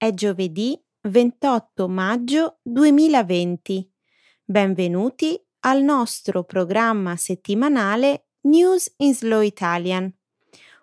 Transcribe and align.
È 0.00 0.14
giovedì 0.14 0.80
28 1.08 1.88
maggio 1.88 2.60
2020. 2.62 3.90
Benvenuti 4.44 5.44
al 5.62 5.82
nostro 5.82 6.44
programma 6.44 7.16
settimanale 7.16 8.26
News 8.42 8.94
in 8.98 9.12
Slow 9.12 9.40
Italian. 9.40 10.08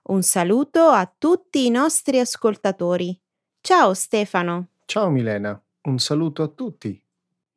Un 0.10 0.22
saluto 0.22 0.88
a 0.88 1.10
tutti 1.18 1.66
i 1.66 1.70
nostri 1.70 2.20
ascoltatori. 2.20 3.18
Ciao 3.62 3.94
Stefano. 3.94 4.72
Ciao 4.84 5.10
Milena, 5.10 5.64
un 5.84 5.98
saluto 5.98 6.44
a 6.44 6.50
tutti. 6.50 7.02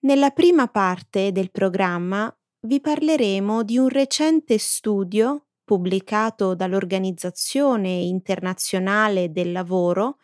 Nella 0.03 0.31
prima 0.31 0.69
parte 0.69 1.33
del 1.33 1.51
programma 1.51 2.33
vi 2.61 2.81
parleremo 2.81 3.65
di 3.65 3.79
un 3.79 3.89
recente 3.89 4.59
studio 4.59 5.47
pubblicato 5.65 6.55
dall'Organizzazione 6.55 7.89
internazionale 7.89 9.33
del 9.33 9.51
lavoro 9.51 10.19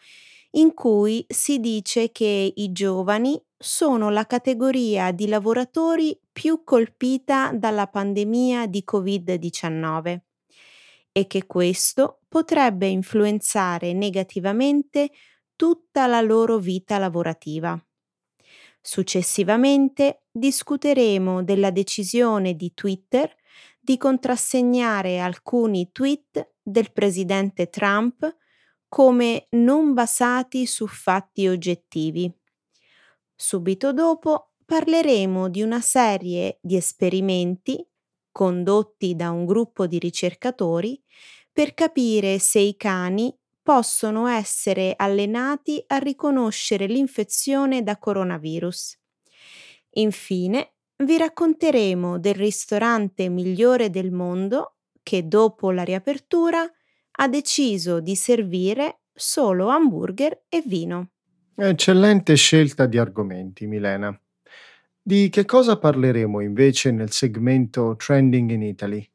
in 0.57 0.75
cui 0.75 1.25
si 1.29 1.59
dice 1.59 2.13
che 2.13 2.53
i 2.55 2.73
giovani 2.73 3.41
sono 3.57 4.11
la 4.11 4.27
categoria 4.27 5.11
di 5.11 5.27
lavoratori 5.27 6.19
più 6.33 6.62
colpita 6.65 7.51
dalla 7.55 7.87
pandemia 7.87 8.67
di 8.67 8.85
Covid-19 8.91 10.21
e 11.12 11.27
che 11.27 11.47
questo 11.47 12.21
potrebbe 12.29 12.87
influenzare 12.87 13.93
negativamente 13.93 15.11
tutta 15.57 16.07
la 16.07 16.21
loro 16.21 16.59
vita 16.59 16.98
lavorativa. 16.98 17.81
Successivamente 18.81 20.25
discuteremo 20.31 21.43
della 21.43 21.71
decisione 21.71 22.55
di 22.55 22.75
Twitter 22.75 23.34
di 23.81 23.97
contrassegnare 23.97 25.21
alcuni 25.21 25.91
tweet 25.93 26.53
del 26.62 26.93
presidente 26.93 27.69
Trump 27.71 28.37
come 28.95 29.48
non 29.50 29.92
basati 29.92 30.67
su 30.67 30.87
fatti 30.87 31.48
oggettivi. 31.48 32.33
Subito 33.34 33.92
dopo 33.92 34.53
parleremo 34.64 35.48
di 35.48 35.62
una 35.62 35.81
serie 35.81 36.61
di 36.62 36.77
esperimenti 36.77 37.84
condotti 38.31 39.17
da 39.17 39.33
un 39.33 39.47
gruppo 39.47 39.89
di 39.89 39.98
ricercatori 39.98 41.03
per 41.53 41.75
capire 41.75 42.39
se 42.39 42.61
i 42.61 42.77
cani 42.77 43.37
possono 43.65 44.28
essere 44.28 44.95
allenati 44.97 45.83
a 45.89 45.97
riconoscere 45.97 46.87
l'infezione 46.87 47.83
da 47.83 47.98
coronavirus. 47.98 48.97
Infine, 49.95 50.75
vi 50.98 51.19
racconteremo 51.19 52.20
del 52.20 52.34
ristorante 52.34 53.28
migliore 53.28 53.91
del 53.91 54.12
mondo 54.12 54.77
che 55.03 55.27
dopo 55.27 55.72
la 55.72 55.83
riapertura 55.83 56.65
ha 57.17 57.29
deciso 57.29 58.01
di 58.01 58.17
servire 58.17 59.01
solo 59.12 59.69
hamburger 59.69 60.45
e 60.48 60.62
vino. 60.67 61.11
Eccellente 61.55 62.34
scelta 62.34 62.87
di 62.87 62.98
argomenti, 62.98 63.67
Milena. 63.67 64.19
Di 65.01 65.29
che 65.29 65.45
cosa 65.45 65.79
parleremo 65.79 66.41
invece 66.41 66.91
nel 66.91 67.11
segmento 67.11 67.95
Trending 67.97 68.51
in 68.51 68.62
Italy? 68.62 69.09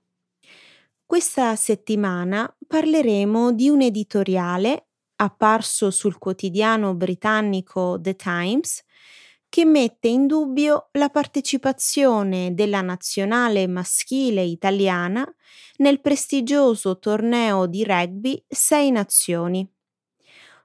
Questa 1.04 1.56
settimana 1.56 2.56
parleremo 2.68 3.52
di 3.52 3.68
un 3.68 3.82
editoriale 3.82 4.90
apparso 5.16 5.90
sul 5.90 6.18
quotidiano 6.18 6.94
britannico 6.94 8.00
The 8.00 8.16
Times 8.16 8.84
che 9.50 9.66
mette 9.66 10.08
in 10.08 10.28
dubbio 10.28 10.90
la 10.94 11.10
partecipazione 11.10 12.54
della 12.54 12.82
nazionale 12.82 13.68
maschile 13.68 14.44
italiana 14.44 15.28
nel 15.78 16.00
prestigioso 16.00 17.00
torneo 17.00 17.66
di 17.66 17.84
rugby 17.84 18.44
Sei 18.48 18.92
Nazioni. 18.92 19.68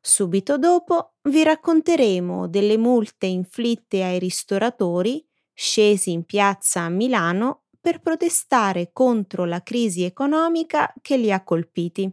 Subito 0.00 0.58
dopo 0.58 1.14
vi 1.22 1.42
racconteremo 1.42 2.46
delle 2.46 2.76
multe 2.76 3.24
inflitte 3.24 4.04
ai 4.04 4.18
ristoratori 4.18 5.26
scesi 5.54 6.10
in 6.10 6.24
piazza 6.24 6.82
a 6.82 6.90
Milano 6.90 7.62
per 7.80 8.00
protestare 8.00 8.90
contro 8.92 9.44
la 9.44 9.62
crisi 9.62 10.04
economica 10.04 10.92
che 11.00 11.16
li 11.16 11.32
ha 11.32 11.42
colpiti. 11.42 12.10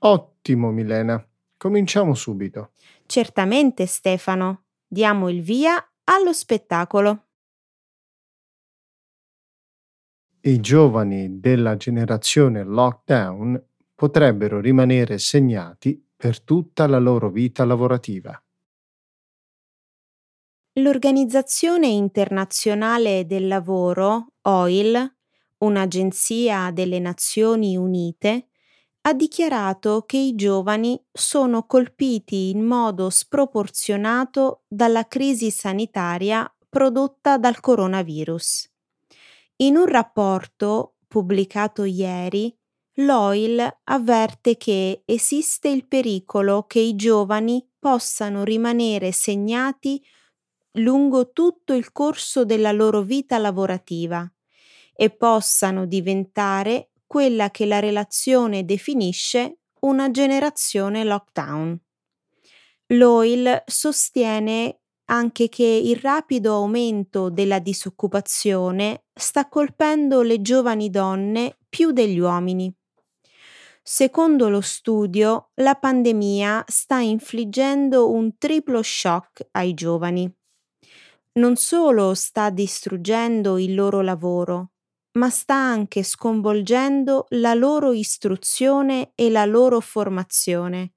Ottimo, 0.00 0.70
Milena. 0.70 1.24
Cominciamo 1.56 2.14
subito. 2.14 2.72
Certamente, 3.06 3.86
Stefano. 3.86 4.64
Diamo 4.86 5.28
il 5.28 5.42
via 5.42 5.84
allo 6.08 6.32
spettacolo. 6.32 7.24
I 10.40 10.60
giovani 10.60 11.40
della 11.40 11.76
generazione 11.76 12.62
lockdown 12.62 13.60
potrebbero 13.94 14.60
rimanere 14.60 15.18
segnati 15.18 16.00
per 16.14 16.40
tutta 16.42 16.86
la 16.86 16.98
loro 16.98 17.30
vita 17.30 17.64
lavorativa. 17.64 18.40
L'Organizzazione 20.78 21.88
internazionale 21.88 23.26
del 23.26 23.48
lavoro, 23.48 24.34
OIL, 24.42 25.16
un'agenzia 25.58 26.70
delle 26.70 26.98
Nazioni 26.98 27.76
Unite, 27.76 28.48
ha 29.08 29.12
dichiarato 29.12 30.02
che 30.04 30.16
i 30.16 30.34
giovani 30.34 31.00
sono 31.12 31.64
colpiti 31.64 32.50
in 32.50 32.64
modo 32.64 33.08
sproporzionato 33.08 34.64
dalla 34.66 35.06
crisi 35.06 35.52
sanitaria 35.52 36.52
prodotta 36.68 37.38
dal 37.38 37.60
coronavirus. 37.60 38.68
In 39.58 39.76
un 39.76 39.86
rapporto 39.86 40.96
pubblicato 41.06 41.84
ieri, 41.84 42.52
l'OIL 42.94 43.78
avverte 43.84 44.56
che 44.56 45.02
esiste 45.04 45.68
il 45.68 45.86
pericolo 45.86 46.64
che 46.64 46.80
i 46.80 46.96
giovani 46.96 47.64
possano 47.78 48.42
rimanere 48.42 49.12
segnati 49.12 50.04
lungo 50.78 51.30
tutto 51.30 51.74
il 51.74 51.92
corso 51.92 52.44
della 52.44 52.72
loro 52.72 53.02
vita 53.02 53.38
lavorativa 53.38 54.28
e 54.92 55.10
possano 55.10 55.86
diventare 55.86 56.90
quella 57.06 57.50
che 57.50 57.66
la 57.66 57.78
relazione 57.78 58.64
definisce 58.64 59.58
una 59.80 60.10
generazione 60.10 61.04
lockdown. 61.04 61.78
L'OIL 62.88 63.62
sostiene 63.66 64.80
anche 65.06 65.48
che 65.48 65.64
il 65.64 65.96
rapido 65.96 66.54
aumento 66.54 67.30
della 67.30 67.58
disoccupazione 67.58 69.04
sta 69.14 69.48
colpendo 69.48 70.22
le 70.22 70.40
giovani 70.40 70.90
donne 70.90 71.58
più 71.68 71.92
degli 71.92 72.18
uomini. 72.18 72.72
Secondo 73.82 74.48
lo 74.48 74.60
studio, 74.60 75.50
la 75.54 75.76
pandemia 75.76 76.64
sta 76.66 76.98
infliggendo 76.98 78.10
un 78.10 78.36
triplo 78.36 78.82
shock 78.82 79.46
ai 79.52 79.74
giovani. 79.74 80.28
Non 81.34 81.54
solo 81.54 82.14
sta 82.14 82.50
distruggendo 82.50 83.58
il 83.58 83.74
loro 83.74 84.00
lavoro, 84.00 84.72
ma 85.16 85.30
sta 85.30 85.54
anche 85.54 86.02
sconvolgendo 86.02 87.26
la 87.30 87.54
loro 87.54 87.92
istruzione 87.92 89.12
e 89.14 89.30
la 89.30 89.44
loro 89.44 89.80
formazione, 89.80 90.94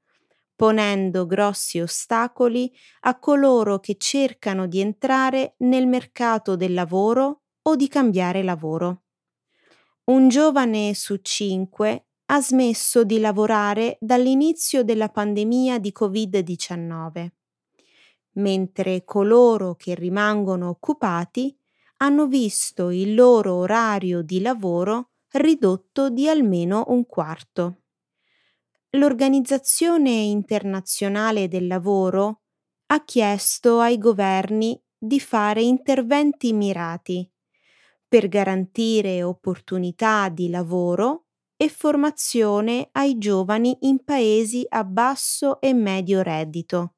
ponendo 0.55 1.25
grossi 1.25 1.79
ostacoli 1.79 2.71
a 3.01 3.17
coloro 3.17 3.79
che 3.79 3.95
cercano 3.97 4.67
di 4.67 4.81
entrare 4.81 5.55
nel 5.59 5.87
mercato 5.87 6.55
del 6.55 6.73
lavoro 6.73 7.43
o 7.61 7.75
di 7.75 7.87
cambiare 7.87 8.43
lavoro. 8.43 9.03
Un 10.05 10.27
giovane 10.27 10.93
su 10.93 11.17
cinque 11.21 12.07
ha 12.25 12.41
smesso 12.41 13.03
di 13.03 13.19
lavorare 13.19 13.97
dall'inizio 14.01 14.83
della 14.83 15.09
pandemia 15.09 15.79
di 15.79 15.93
Covid-19, 15.97 17.27
mentre 18.33 19.03
coloro 19.03 19.75
che 19.75 19.95
rimangono 19.95 20.69
occupati 20.69 21.55
hanno 22.01 22.27
visto 22.27 22.89
il 22.89 23.13
loro 23.15 23.55
orario 23.55 24.21
di 24.21 24.41
lavoro 24.41 25.11
ridotto 25.31 26.09
di 26.09 26.27
almeno 26.27 26.85
un 26.89 27.05
quarto. 27.05 27.81
L'Organizzazione 28.91 30.09
internazionale 30.09 31.47
del 31.47 31.67
lavoro 31.67 32.41
ha 32.87 33.03
chiesto 33.03 33.79
ai 33.79 33.97
governi 33.97 34.79
di 34.97 35.19
fare 35.19 35.61
interventi 35.61 36.53
mirati 36.53 37.29
per 38.07 38.27
garantire 38.27 39.21
opportunità 39.23 40.29
di 40.29 40.49
lavoro 40.49 41.25
e 41.55 41.69
formazione 41.69 42.89
ai 42.93 43.17
giovani 43.17 43.77
in 43.81 44.03
paesi 44.03 44.65
a 44.67 44.83
basso 44.83 45.61
e 45.61 45.73
medio 45.73 46.21
reddito, 46.21 46.95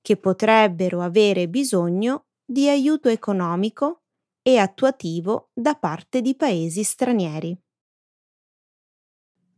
che 0.00 0.16
potrebbero 0.16 1.02
avere 1.02 1.48
bisogno 1.48 2.26
di 2.44 2.68
aiuto 2.68 3.08
economico 3.08 3.99
e 4.42 4.58
attuativo 4.58 5.50
da 5.54 5.74
parte 5.74 6.20
di 6.20 6.34
paesi 6.36 6.82
stranieri. 6.82 7.56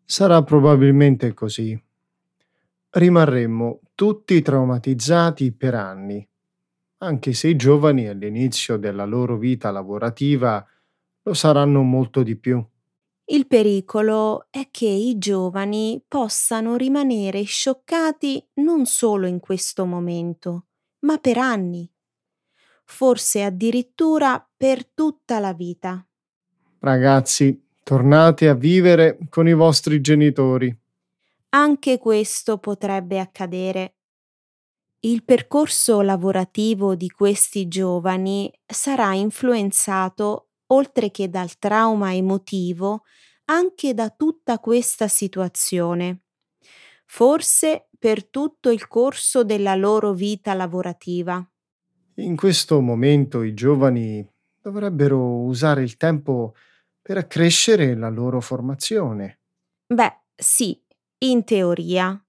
Sarà 0.05 0.45
probabilmente 0.45 1.35
così. 1.35 1.77
Rimarremmo 2.91 3.81
tutti 3.95 4.41
traumatizzati 4.43 5.53
per 5.53 5.75
anni, 5.75 6.27
anche 6.99 7.33
se 7.33 7.49
i 7.49 7.57
giovani 7.57 8.09
all'inizio 8.09 8.77
della 8.77 9.05
loro 9.05 9.39
vita 9.39 9.71
lavorativa 9.71 10.65
lo 11.23 11.35
saranno 11.35 11.83
molto 11.83 12.23
di 12.23 12.37
più. 12.37 12.65
Il 13.25 13.47
pericolo 13.47 14.47
è 14.51 14.69
che 14.71 14.87
i 14.87 15.17
giovani 15.19 16.03
possano 16.07 16.77
rimanere 16.77 17.43
scioccati 17.43 18.47
non 18.55 18.87
solo 18.87 19.27
in 19.27 19.41
questo 19.41 19.87
momento, 19.87 20.67
ma 21.01 21.19
per 21.19 21.39
anni, 21.39 21.91
forse 22.85 23.43
addirittura 23.43 24.45
per 24.63 24.87
tutta 24.87 25.41
la 25.41 25.53
vita. 25.55 26.07
Ragazzi, 26.79 27.61
tornate 27.83 28.47
a 28.47 28.55
vivere 28.55 29.19
con 29.29 29.49
i 29.49 29.55
vostri 29.55 30.01
genitori. 30.01 30.73
Anche 31.49 31.99
questo 31.99 32.59
potrebbe 32.59 33.19
accadere. 33.19 33.97
Il 35.01 35.25
percorso 35.25 36.01
lavorativo 36.01 36.95
di 36.95 37.11
questi 37.11 37.67
giovani 37.67 38.53
sarà 38.65 39.15
influenzato, 39.15 40.51
oltre 40.67 41.11
che 41.11 41.29
dal 41.29 41.59
trauma 41.59 42.15
emotivo, 42.15 43.03
anche 43.47 43.95
da 43.95 44.11
tutta 44.11 44.61
questa 44.61 45.09
situazione. 45.09 46.21
Forse 47.05 47.89
per 47.99 48.25
tutto 48.29 48.71
il 48.71 48.87
corso 48.87 49.43
della 49.43 49.75
loro 49.75 50.13
vita 50.13 50.55
lavorativa. 50.55 51.45
In 52.17 52.37
questo 52.37 52.81
momento 52.81 53.43
i 53.43 53.55
giovani 53.55 54.32
dovrebbero 54.63 55.41
usare 55.41 55.83
il 55.83 55.97
tempo 55.97 56.55
per 57.03 57.17
accrescere 57.17 57.97
la 57.97 58.09
loro 58.09 58.41
formazione. 58.41 59.41
Beh, 59.87 60.21
sì, 60.35 60.81
in 61.19 61.45
teoria. 61.45 62.25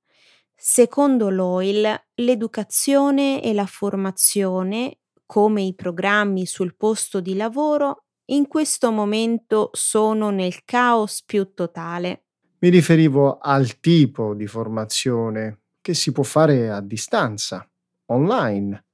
Secondo 0.56 1.30
l'OIL, 1.30 2.04
l'educazione 2.16 3.44
e 3.44 3.54
la 3.54 3.66
formazione, 3.66 5.00
come 5.26 5.62
i 5.62 5.76
programmi 5.76 6.46
sul 6.46 6.76
posto 6.76 7.20
di 7.20 7.36
lavoro, 7.36 8.06
in 8.26 8.48
questo 8.48 8.92
momento 8.92 9.70
sono 9.74 10.30
nel 10.30 10.64
caos 10.64 11.24
più 11.24 11.54
totale. 11.54 12.24
Mi 12.60 12.70
riferivo 12.70 13.38
al 13.40 13.80
tipo 13.80 14.34
di 14.34 14.48
formazione 14.48 15.60
che 15.82 15.94
si 15.94 16.14
può 16.14 16.24
fare 16.24 16.70
a 16.70 16.80
distanza, 16.80 17.70
online. 18.06 18.86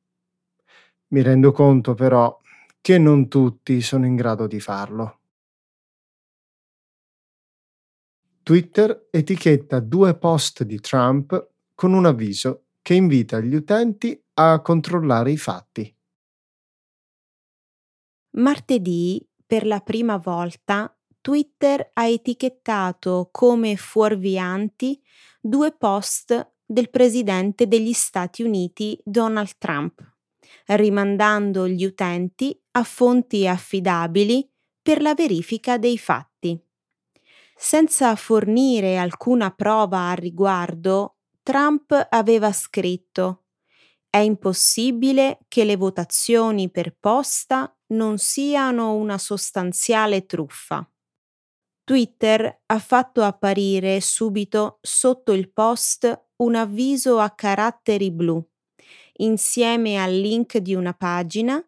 Mi 1.09 1.21
rendo 1.21 1.51
conto 1.51 1.93
però 1.93 2.38
che 2.81 2.97
non 2.97 3.27
tutti 3.27 3.81
sono 3.81 4.05
in 4.05 4.15
grado 4.15 4.47
di 4.47 4.59
farlo. 4.59 5.19
Twitter 8.43 9.07
etichetta 9.11 9.79
due 9.79 10.17
post 10.17 10.63
di 10.63 10.79
Trump 10.79 11.51
con 11.75 11.93
un 11.93 12.05
avviso 12.05 12.65
che 12.81 12.95
invita 12.95 13.39
gli 13.39 13.53
utenti 13.53 14.19
a 14.33 14.61
controllare 14.61 15.31
i 15.31 15.37
fatti. 15.37 15.95
Martedì, 18.31 19.23
per 19.45 19.65
la 19.65 19.79
prima 19.81 20.17
volta, 20.17 20.91
Twitter 21.21 21.91
ha 21.93 22.07
etichettato 22.07 23.29
come 23.31 23.75
fuorvianti 23.75 24.99
due 25.39 25.71
post 25.71 26.53
del 26.65 26.89
presidente 26.89 27.67
degli 27.67 27.93
Stati 27.93 28.43
Uniti 28.43 28.99
Donald 29.03 29.57
Trump, 29.57 30.01
rimandando 30.67 31.67
gli 31.67 31.83
utenti 31.83 32.59
a 32.79 32.83
fonti 32.83 33.45
affidabili 33.45 34.49
per 34.81 35.01
la 35.01 35.13
verifica 35.13 35.77
dei 35.77 35.97
fatti. 35.97 36.57
Senza 37.55 38.15
fornire 38.15 38.97
alcuna 38.97 39.51
prova 39.51 40.09
al 40.09 40.15
riguardo, 40.15 41.17
Trump 41.43 42.07
aveva 42.09 42.53
scritto 42.53 43.43
È 44.09 44.17
impossibile 44.17 45.39
che 45.49 45.65
le 45.65 45.75
votazioni 45.75 46.71
per 46.71 46.95
posta 46.97 47.75
non 47.87 48.17
siano 48.17 48.93
una 48.95 49.17
sostanziale 49.17 50.25
truffa. 50.25 50.89
Twitter 51.83 52.61
ha 52.67 52.79
fatto 52.79 53.23
apparire 53.23 53.99
subito 53.99 54.79
sotto 54.81 55.33
il 55.33 55.51
post 55.51 56.27
un 56.37 56.55
avviso 56.55 57.19
a 57.19 57.29
caratteri 57.31 58.09
blu, 58.09 58.41
insieme 59.17 59.97
al 59.97 60.13
link 60.13 60.57
di 60.59 60.75
una 60.75 60.93
pagina 60.93 61.61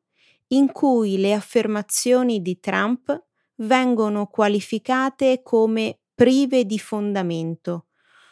in 0.54 0.72
cui 0.72 1.18
le 1.18 1.34
affermazioni 1.34 2.42
di 2.42 2.60
Trump 2.60 3.26
vengono 3.58 4.28
qualificate 4.28 5.42
come 5.44 6.00
prive 6.14 6.66
di 6.66 6.80
fondamento, 6.80 7.88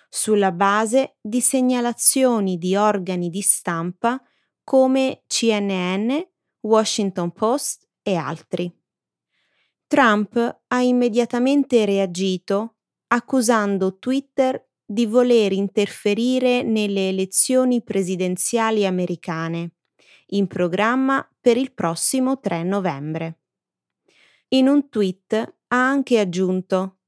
sulla 0.10 0.52
base 0.52 1.18
di 1.22 1.42
segnalazioni 1.42 2.58
di 2.58 2.76
organi 2.76 3.30
di 3.30 3.42
stampa 3.42 4.22
come 4.64 5.24
CNN, 5.28 6.18
Washington 6.62 7.32
Post 7.32 7.88
e 8.04 8.16
altri. 8.16 8.72
Trump 9.88 10.62
ha 10.68 10.82
immediatamente 10.82 11.86
reagito 11.86 12.76
accusando 13.08 13.98
Twitter 13.98 14.68
di 14.86 15.06
voler 15.06 15.52
interferire 15.52 16.62
nelle 16.62 17.10
elezioni 17.10 17.82
presidenziali 17.82 18.86
americane, 18.86 19.72
in 20.32 20.48
programma 20.48 21.28
per 21.40 21.58
il 21.58 21.74
prossimo 21.74 22.40
3 22.40 22.64
novembre. 22.64 23.40
In 24.50 24.68
un 24.68 24.90
tweet 24.90 25.34
ha 25.34 25.88
anche 25.88 26.20
aggiunto 26.20 27.00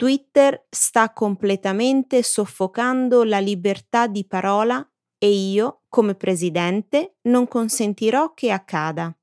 Twitter 0.00 0.66
sta 0.70 1.12
completamente 1.12 2.22
soffocando 2.22 3.22
la 3.22 3.38
libertà 3.38 4.06
di 4.06 4.24
parola 4.24 4.82
e 5.18 5.30
io, 5.30 5.82
come 5.90 6.14
presidente, 6.14 7.16
non 7.24 7.46
consentirò 7.46 8.32
che 8.32 8.50
accada. 8.50 9.14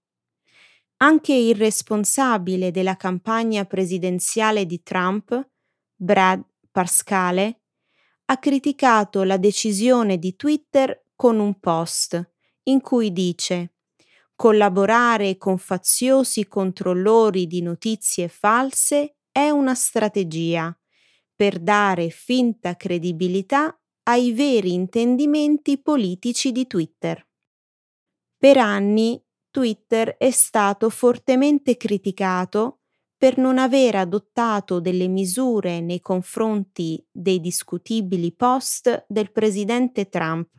Anche 0.97 1.33
il 1.33 1.55
responsabile 1.55 2.69
della 2.69 2.95
campagna 2.95 3.65
presidenziale 3.65 4.67
di 4.67 4.83
Trump, 4.83 5.49
Brad 5.95 6.45
Parscale, 6.69 7.61
ha 8.25 8.37
criticato 8.37 9.23
la 9.23 9.37
decisione 9.37 10.19
di 10.19 10.35
Twitter 10.35 11.05
con 11.15 11.39
un 11.39 11.59
post 11.59 12.36
in 12.67 12.81
cui 12.81 13.11
dice 13.11 13.73
collaborare 14.35 15.37
con 15.37 15.57
faziosi 15.57 16.47
controllori 16.47 17.47
di 17.47 17.61
notizie 17.61 18.27
false 18.27 19.17
è 19.31 19.49
una 19.49 19.73
strategia 19.73 20.77
per 21.35 21.59
dare 21.59 22.09
finta 22.09 22.75
credibilità 22.75 23.77
ai 24.03 24.33
veri 24.33 24.73
intendimenti 24.73 25.81
politici 25.81 26.51
di 26.51 26.67
Twitter. 26.67 27.25
Per 28.37 28.57
anni 28.57 29.21
Twitter 29.49 30.17
è 30.17 30.29
stato 30.29 30.89
fortemente 30.89 31.75
criticato 31.75 32.81
per 33.17 33.37
non 33.37 33.57
aver 33.57 33.95
adottato 33.95 34.79
delle 34.79 35.07
misure 35.07 35.81
nei 35.81 36.01
confronti 36.01 37.03
dei 37.11 37.39
discutibili 37.39 38.31
post 38.33 39.05
del 39.07 39.31
presidente 39.31 40.07
Trump, 40.09 40.49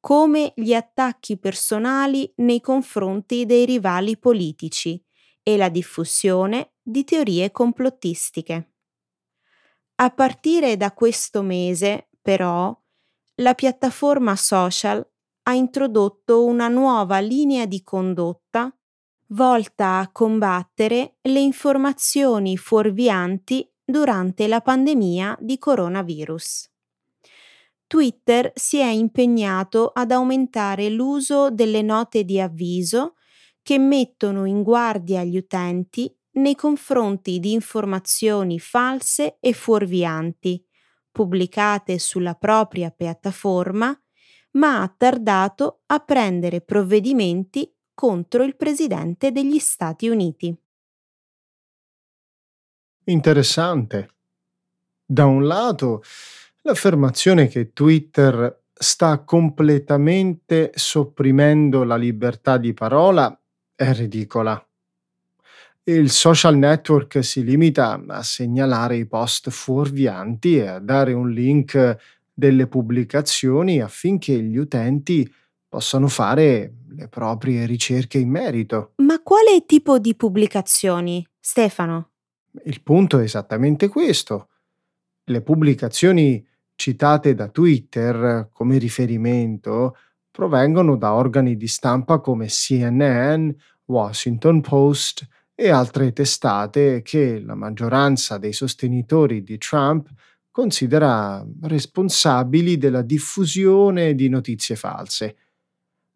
come 0.00 0.52
gli 0.56 0.72
attacchi 0.74 1.38
personali 1.38 2.32
nei 2.36 2.60
confronti 2.60 3.46
dei 3.46 3.64
rivali 3.64 4.18
politici 4.18 5.02
e 5.42 5.56
la 5.56 5.68
diffusione 5.68 6.72
di 6.82 7.04
teorie 7.04 7.50
complottistiche. 7.50 8.72
A 9.96 10.10
partire 10.10 10.76
da 10.76 10.92
questo 10.92 11.42
mese, 11.42 12.08
però, 12.22 12.76
la 13.36 13.54
piattaforma 13.54 14.36
social 14.36 15.06
ha 15.44 15.54
introdotto 15.54 16.44
una 16.44 16.68
nuova 16.68 17.18
linea 17.18 17.66
di 17.66 17.82
condotta 17.82 18.72
volta 19.32 19.98
a 19.98 20.10
combattere 20.10 21.16
le 21.22 21.40
informazioni 21.40 22.56
fuorvianti 22.56 23.70
durante 23.84 24.46
la 24.46 24.60
pandemia 24.60 25.36
di 25.40 25.58
coronavirus. 25.58 26.70
Twitter 27.88 28.52
si 28.54 28.78
è 28.78 28.86
impegnato 28.86 29.88
ad 29.92 30.12
aumentare 30.12 30.88
l'uso 30.90 31.50
delle 31.50 31.82
note 31.82 32.22
di 32.22 32.38
avviso 32.38 33.14
che 33.62 33.78
mettono 33.78 34.44
in 34.44 34.62
guardia 34.62 35.24
gli 35.24 35.36
utenti 35.36 36.14
nei 36.32 36.54
confronti 36.54 37.40
di 37.40 37.52
informazioni 37.52 38.60
false 38.60 39.38
e 39.40 39.52
fuorvianti, 39.52 40.64
pubblicate 41.10 41.98
sulla 41.98 42.34
propria 42.34 42.90
piattaforma 42.90 43.98
ma 44.52 44.82
ha 44.82 44.94
tardato 44.94 45.82
a 45.86 45.98
prendere 46.00 46.60
provvedimenti 46.60 47.72
contro 47.94 48.44
il 48.44 48.56
presidente 48.56 49.32
degli 49.32 49.58
Stati 49.58 50.08
Uniti. 50.08 50.56
Interessante. 53.04 54.08
Da 55.04 55.24
un 55.24 55.46
lato, 55.46 56.02
l'affermazione 56.68 57.48
che 57.48 57.72
Twitter 57.72 58.64
sta 58.74 59.20
completamente 59.20 60.70
sopprimendo 60.74 61.82
la 61.82 61.96
libertà 61.96 62.58
di 62.58 62.74
parola 62.74 63.36
è 63.74 63.92
ridicola. 63.94 64.62
Il 65.84 66.10
social 66.10 66.58
network 66.58 67.24
si 67.24 67.42
limita 67.42 68.04
a 68.06 68.22
segnalare 68.22 68.96
i 68.96 69.06
post 69.06 69.48
fuorvianti 69.48 70.58
e 70.58 70.66
a 70.66 70.78
dare 70.78 71.14
un 71.14 71.30
link 71.30 71.96
delle 72.34 72.66
pubblicazioni 72.66 73.80
affinché 73.80 74.38
gli 74.38 74.58
utenti 74.58 75.32
possano 75.66 76.08
fare 76.08 76.74
le 76.90 77.08
proprie 77.08 77.64
ricerche 77.64 78.18
in 78.18 78.28
merito. 78.28 78.92
Ma 78.96 79.22
quale 79.22 79.64
tipo 79.64 79.98
di 79.98 80.14
pubblicazioni, 80.14 81.26
Stefano? 81.40 82.10
Il 82.64 82.82
punto 82.82 83.18
è 83.18 83.22
esattamente 83.22 83.88
questo. 83.88 84.50
Le 85.24 85.40
pubblicazioni 85.40 86.46
citate 86.78 87.34
da 87.34 87.48
Twitter 87.48 88.50
come 88.52 88.78
riferimento 88.78 89.96
provengono 90.30 90.96
da 90.96 91.14
organi 91.14 91.56
di 91.56 91.66
stampa 91.66 92.20
come 92.20 92.46
CNN, 92.46 93.50
Washington 93.86 94.60
Post 94.60 95.26
e 95.56 95.70
altre 95.70 96.12
testate 96.12 97.02
che 97.02 97.40
la 97.40 97.56
maggioranza 97.56 98.38
dei 98.38 98.52
sostenitori 98.52 99.42
di 99.42 99.58
Trump 99.58 100.08
considera 100.52 101.44
responsabili 101.62 102.78
della 102.78 103.02
diffusione 103.02 104.14
di 104.14 104.28
notizie 104.28 104.76
false. 104.76 105.36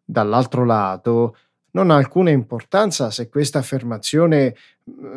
Dall'altro 0.01 0.63
lato, 0.63 1.35
non 1.71 1.91
ha 1.91 1.95
alcuna 1.95 2.29
importanza 2.29 3.11
se 3.11 3.27
questa 3.27 3.59
affermazione 3.59 4.45
eh, 4.45 4.55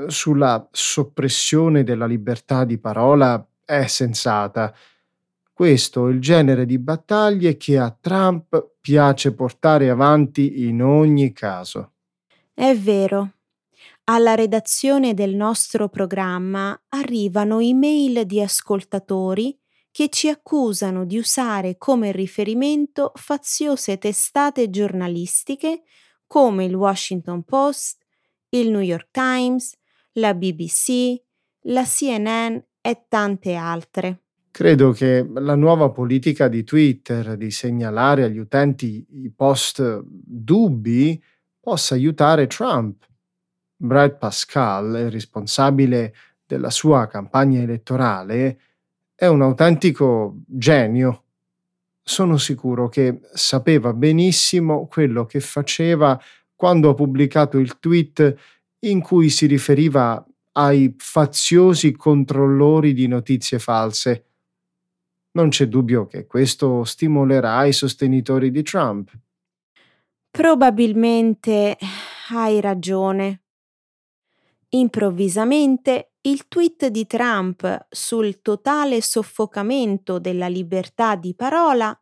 sulla 0.08 0.66
soppressione 0.72 1.84
della 1.84 2.06
libertà 2.06 2.64
di 2.64 2.78
parola 2.78 3.46
è 3.64 3.86
sensata. 3.86 4.74
Questo 5.56 6.06
è 6.06 6.12
il 6.12 6.20
genere 6.20 6.66
di 6.66 6.78
battaglie 6.78 7.56
che 7.56 7.78
a 7.78 7.90
Trump 7.90 8.75
piace 8.78 9.32
portare 9.32 9.88
avanti 9.88 10.66
in 10.66 10.82
ogni 10.82 11.32
caso. 11.32 11.94
È 12.52 12.76
vero. 12.76 13.36
Alla 14.04 14.34
redazione 14.34 15.14
del 15.14 15.34
nostro 15.34 15.88
programma 15.88 16.78
arrivano 16.90 17.60
email 17.60 18.26
di 18.26 18.42
ascoltatori 18.42 19.58
che 19.90 20.10
ci 20.10 20.28
accusano 20.28 21.06
di 21.06 21.16
usare 21.16 21.78
come 21.78 22.12
riferimento 22.12 23.12
faziose 23.14 23.96
testate 23.96 24.68
giornalistiche 24.68 25.84
come 26.26 26.66
il 26.66 26.75
Washington 26.75 27.44
Post, 27.44 28.04
il 28.50 28.70
New 28.70 28.80
York 28.80 29.08
Times, 29.10 29.75
la 30.12 30.34
BBC, 30.34 31.18
la 31.60 31.84
CNN 31.84 32.58
e 32.82 33.06
tante 33.08 33.54
altre. 33.54 34.20
Credo 34.56 34.92
che 34.92 35.22
la 35.34 35.54
nuova 35.54 35.90
politica 35.90 36.48
di 36.48 36.64
Twitter 36.64 37.36
di 37.36 37.50
segnalare 37.50 38.22
agli 38.22 38.38
utenti 38.38 39.06
i 39.10 39.30
post 39.30 40.00
dubbi 40.02 41.22
possa 41.60 41.94
aiutare 41.94 42.46
Trump. 42.46 43.06
Brad 43.76 44.16
Pascal, 44.16 44.94
il 44.98 45.10
responsabile 45.10 46.14
della 46.46 46.70
sua 46.70 47.06
campagna 47.06 47.60
elettorale, 47.60 48.58
è 49.14 49.26
un 49.26 49.42
autentico 49.42 50.38
genio. 50.46 51.25
Sono 52.02 52.38
sicuro 52.38 52.88
che 52.88 53.20
sapeva 53.34 53.92
benissimo 53.92 54.86
quello 54.86 55.26
che 55.26 55.40
faceva 55.40 56.18
quando 56.54 56.88
ha 56.88 56.94
pubblicato 56.94 57.58
il 57.58 57.78
tweet 57.78 58.34
in 58.78 59.02
cui 59.02 59.28
si 59.28 59.44
riferiva 59.44 60.26
ai 60.52 60.94
faziosi 60.96 61.92
controllori 61.92 62.94
di 62.94 63.06
notizie 63.06 63.58
false. 63.58 64.22
Non 65.36 65.50
c'è 65.50 65.66
dubbio 65.66 66.06
che 66.06 66.26
questo 66.26 66.82
stimolerà 66.84 67.66
i 67.66 67.72
sostenitori 67.74 68.50
di 68.50 68.62
Trump. 68.62 69.10
Probabilmente 70.30 71.76
hai 72.30 72.58
ragione. 72.62 73.42
Improvvisamente 74.70 76.12
il 76.22 76.48
tweet 76.48 76.86
di 76.86 77.06
Trump 77.06 77.86
sul 77.90 78.40
totale 78.40 79.02
soffocamento 79.02 80.18
della 80.18 80.48
libertà 80.48 81.16
di 81.16 81.34
parola 81.34 81.94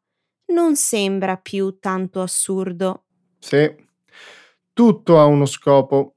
non 0.53 0.77
sembra 0.77 1.37
più 1.37 1.79
tanto 1.81 2.23
assurdo. 2.23 3.07
Sì, 3.41 3.75
tutto 4.73 5.19
ha 5.19 5.25
uno 5.25 5.47
scopo. 5.47 6.15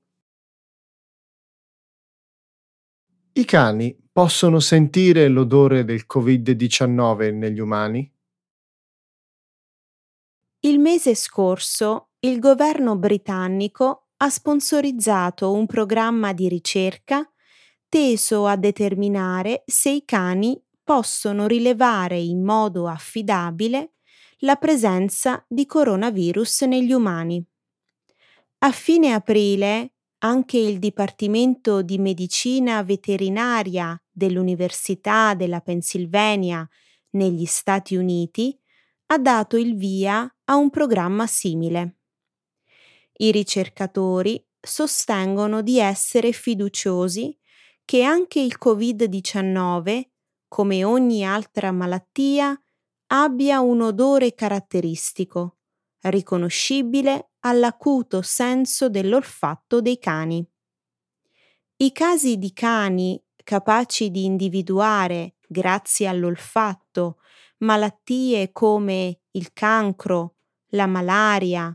I 3.33 3.43
cani 3.43 4.07
possono 4.17 4.59
sentire 4.59 5.27
l'odore 5.27 5.86
del 5.86 6.05
Covid-19 6.12 7.36
negli 7.36 7.59
umani? 7.59 8.12
Il 10.62 10.79
mese 10.79 11.13
scorso 11.13 12.13
il 12.21 12.39
governo 12.39 12.97
britannico 12.97 14.07
ha 14.17 14.29
sponsorizzato 14.31 15.51
un 15.51 15.67
programma 15.67 16.33
di 16.33 16.50
ricerca 16.50 17.31
teso 17.88 18.47
a 18.47 18.55
determinare 18.55 19.62
se 19.67 19.91
i 19.91 20.03
cani 20.03 20.59
possono 20.83 21.45
rilevare 21.45 22.17
in 22.17 22.43
modo 22.43 22.88
affidabile 22.88 23.97
la 24.38 24.55
presenza 24.55 25.45
di 25.47 25.67
coronavirus 25.67 26.63
negli 26.63 26.91
umani. 26.91 27.45
A 28.63 28.71
fine 28.71 29.13
aprile 29.13 29.91
anche 30.19 30.57
il 30.57 30.79
Dipartimento 30.79 31.83
di 31.83 32.00
Medicina 32.00 32.81
Veterinaria 32.81 33.95
dell'Università 34.17 35.36
della 35.36 35.62
Pennsylvania 35.62 36.67
negli 37.12 37.45
Stati 37.45 37.95
Uniti 37.95 38.59
ha 39.07 39.19
dato 39.19 39.57
il 39.57 39.75
via 39.75 40.27
a 40.45 40.55
un 40.55 40.71
programma 40.71 41.27
simile. 41.27 41.97
I 43.19 43.31
ricercatori 43.31 44.43
sostengono 44.59 45.62
di 45.62 45.79
essere 45.79 46.31
fiduciosi 46.31 47.38
che 47.86 48.01
anche 48.01 48.39
il 48.39 48.57
Covid-19, 48.59 50.01
come 50.47 50.83
ogni 50.83 51.24
altra 51.24 51.71
malattia, 51.71 52.59
abbia 53.07 53.59
un 53.59 53.81
odore 53.81 54.33
caratteristico, 54.33 55.57
riconoscibile 56.01 57.33
all'acuto 57.41 58.24
senso 58.24 58.89
dell'olfatto 58.89 59.79
dei 59.79 60.00
cani. 60.00 60.45
I 61.77 61.91
casi 61.91 62.38
di 62.38 62.51
cani 62.53 63.21
capaci 63.48 64.12
di 64.12 64.25
individuare, 64.25 65.36
grazie 65.48 66.08
all'olfatto, 66.08 67.20
malattie 67.60 68.51
come 68.51 69.22
il 69.32 69.54
cancro, 69.54 70.36
la 70.72 70.86
malaria, 70.86 71.74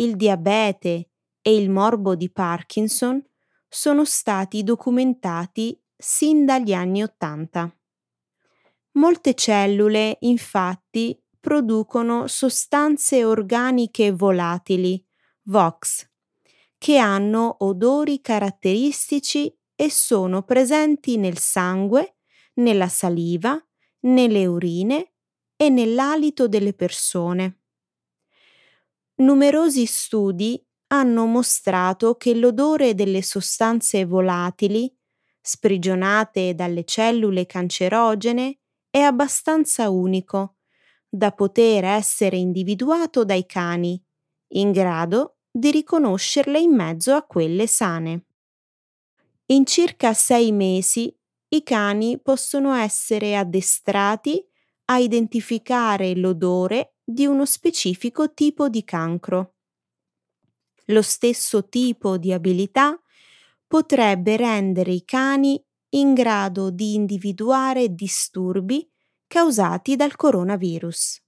il 0.00 0.16
diabete 0.16 1.10
e 1.40 1.54
il 1.54 1.70
morbo 1.70 2.16
di 2.16 2.28
Parkinson 2.28 3.24
sono 3.68 4.04
stati 4.04 4.64
documentati 4.64 5.80
sin 5.96 6.44
dagli 6.44 6.72
anni 6.72 7.04
Ottanta. 7.04 7.72
Molte 8.94 9.34
cellule, 9.34 10.16
infatti, 10.22 11.16
producono 11.38 12.26
sostanze 12.26 13.24
organiche 13.24 14.10
volatili, 14.10 15.00
VOX, 15.42 16.04
che 16.78 16.98
hanno 16.98 17.58
odori 17.60 18.20
caratteristici 18.20 19.56
e 19.74 19.90
sono 19.90 20.42
presenti 20.42 21.16
nel 21.16 21.38
sangue, 21.38 22.16
nella 22.54 22.88
saliva, 22.88 23.60
nelle 24.00 24.46
urine 24.46 25.12
e 25.56 25.68
nell'alito 25.68 26.48
delle 26.48 26.74
persone. 26.74 27.58
Numerosi 29.16 29.86
studi 29.86 30.62
hanno 30.88 31.26
mostrato 31.26 32.16
che 32.16 32.34
l'odore 32.34 32.94
delle 32.94 33.22
sostanze 33.22 34.04
volatili, 34.04 34.94
sprigionate 35.40 36.54
dalle 36.54 36.84
cellule 36.84 37.46
cancerogene, 37.46 38.58
è 38.90 38.98
abbastanza 38.98 39.88
unico 39.90 40.56
da 41.08 41.32
poter 41.32 41.84
essere 41.84 42.36
individuato 42.36 43.24
dai 43.24 43.46
cani, 43.46 44.02
in 44.54 44.72
grado 44.72 45.38
di 45.50 45.70
riconoscerle 45.70 46.58
in 46.58 46.74
mezzo 46.74 47.14
a 47.14 47.22
quelle 47.24 47.66
sane. 47.66 48.24
In 49.46 49.66
circa 49.66 50.14
sei 50.14 50.52
mesi 50.52 51.14
i 51.48 51.62
cani 51.62 52.20
possono 52.20 52.72
essere 52.74 53.36
addestrati 53.36 54.42
a 54.86 54.98
identificare 54.98 56.14
l'odore 56.14 56.94
di 57.04 57.26
uno 57.26 57.44
specifico 57.44 58.32
tipo 58.32 58.68
di 58.68 58.84
cancro. 58.84 59.54
Lo 60.86 61.02
stesso 61.02 61.68
tipo 61.68 62.16
di 62.18 62.32
abilità 62.32 62.98
potrebbe 63.66 64.36
rendere 64.36 64.92
i 64.92 65.04
cani 65.04 65.62
in 65.90 66.14
grado 66.14 66.70
di 66.70 66.94
individuare 66.94 67.94
disturbi 67.94 68.88
causati 69.26 69.96
dal 69.96 70.16
coronavirus. 70.16 71.20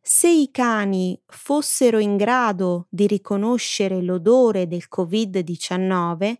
Se 0.00 0.28
i 0.28 0.50
cani 0.50 1.20
fossero 1.26 1.98
in 1.98 2.16
grado 2.16 2.86
di 2.90 3.06
riconoscere 3.06 4.02
l'odore 4.02 4.66
del 4.66 4.86
Covid-19, 4.94 6.36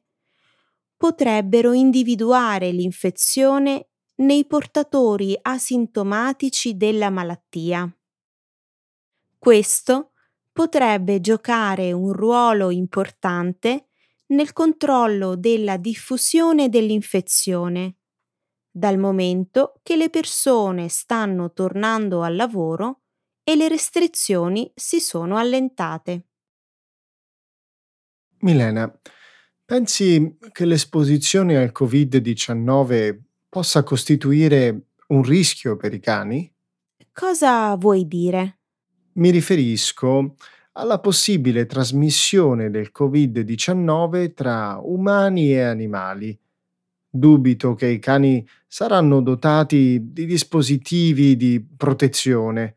potrebbero 1.03 1.73
individuare 1.73 2.71
l'infezione 2.71 3.89
nei 4.21 4.47
portatori 4.47 5.37
asintomatici 5.43 6.77
della 6.77 7.11
malattia. 7.11 7.93
Questo 9.37 10.13
potrebbe 10.53 11.21
giocare 11.21 11.91
un 11.91 12.13
ruolo 12.13 12.71
importante 12.71 13.89
nel 14.27 14.53
controllo 14.53 15.35
della 15.35 15.77
diffusione 15.77 16.69
dell'infezione 16.69 17.97
dal 18.71 18.97
momento 18.97 19.81
che 19.83 19.97
le 19.97 20.09
persone 20.09 20.87
stanno 20.87 21.53
tornando 21.53 22.23
al 22.23 22.37
lavoro 22.37 23.01
e 23.43 23.57
le 23.57 23.67
restrizioni 23.67 24.71
si 24.77 25.01
sono 25.01 25.37
allentate. 25.37 26.29
Milena, 28.43 29.01
Pensi 29.73 30.37
che 30.52 30.67
l'esposizione 30.67 31.57
al 31.57 31.73
Covid-19 31.75 33.19
possa 33.49 33.83
costituire 33.83 34.88
un 35.07 35.23
rischio 35.23 35.79
per 35.79 35.95
i 35.95 35.99
cani? 35.99 36.52
Cosa 37.11 37.75
vuoi 37.76 38.07
dire? 38.07 38.59
Mi 39.12 39.31
riferisco 39.31 40.35
alla 40.73 41.00
possibile 41.00 41.64
trasmissione 41.64 42.69
del 42.69 42.91
Covid-19 42.95 44.35
tra 44.35 44.79
umani 44.79 45.52
e 45.52 45.62
animali. 45.62 46.38
Dubito 47.09 47.73
che 47.73 47.87
i 47.87 47.99
cani 47.99 48.47
saranno 48.67 49.23
dotati 49.23 50.12
di 50.12 50.26
dispositivi 50.26 51.35
di 51.35 51.67
protezione. 51.75 52.76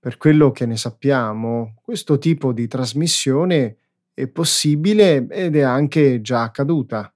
Per 0.00 0.16
quello 0.16 0.50
che 0.50 0.66
ne 0.66 0.76
sappiamo, 0.76 1.76
questo 1.80 2.18
tipo 2.18 2.52
di 2.52 2.66
trasmissione 2.66 3.76
è 4.14 4.28
possibile 4.28 5.26
ed 5.28 5.56
è 5.56 5.62
anche 5.62 6.20
già 6.20 6.42
accaduta. 6.42 7.12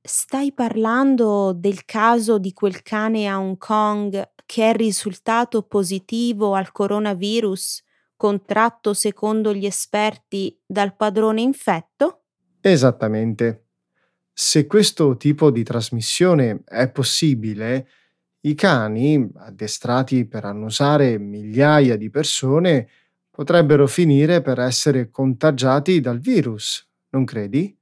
Stai 0.00 0.52
parlando 0.52 1.52
del 1.52 1.84
caso 1.84 2.38
di 2.38 2.52
quel 2.52 2.82
cane 2.82 3.28
a 3.28 3.38
Hong 3.38 3.56
Kong 3.56 4.30
che 4.44 4.70
è 4.70 4.74
risultato 4.74 5.62
positivo 5.62 6.54
al 6.54 6.72
coronavirus, 6.72 7.82
contratto 8.16 8.94
secondo 8.94 9.54
gli 9.54 9.64
esperti 9.64 10.58
dal 10.66 10.94
padrone 10.94 11.40
infetto? 11.40 12.24
Esattamente. 12.60 13.66
Se 14.32 14.66
questo 14.66 15.16
tipo 15.16 15.50
di 15.50 15.62
trasmissione 15.62 16.62
è 16.64 16.90
possibile, 16.90 17.88
i 18.40 18.54
cani, 18.54 19.30
addestrati 19.36 20.26
per 20.26 20.44
annusare 20.44 21.18
migliaia 21.18 21.96
di 21.96 22.10
persone, 22.10 22.88
potrebbero 23.32 23.86
finire 23.86 24.42
per 24.42 24.60
essere 24.60 25.10
contagiati 25.10 26.00
dal 26.00 26.18
virus, 26.20 26.86
non 27.10 27.24
credi? 27.24 27.74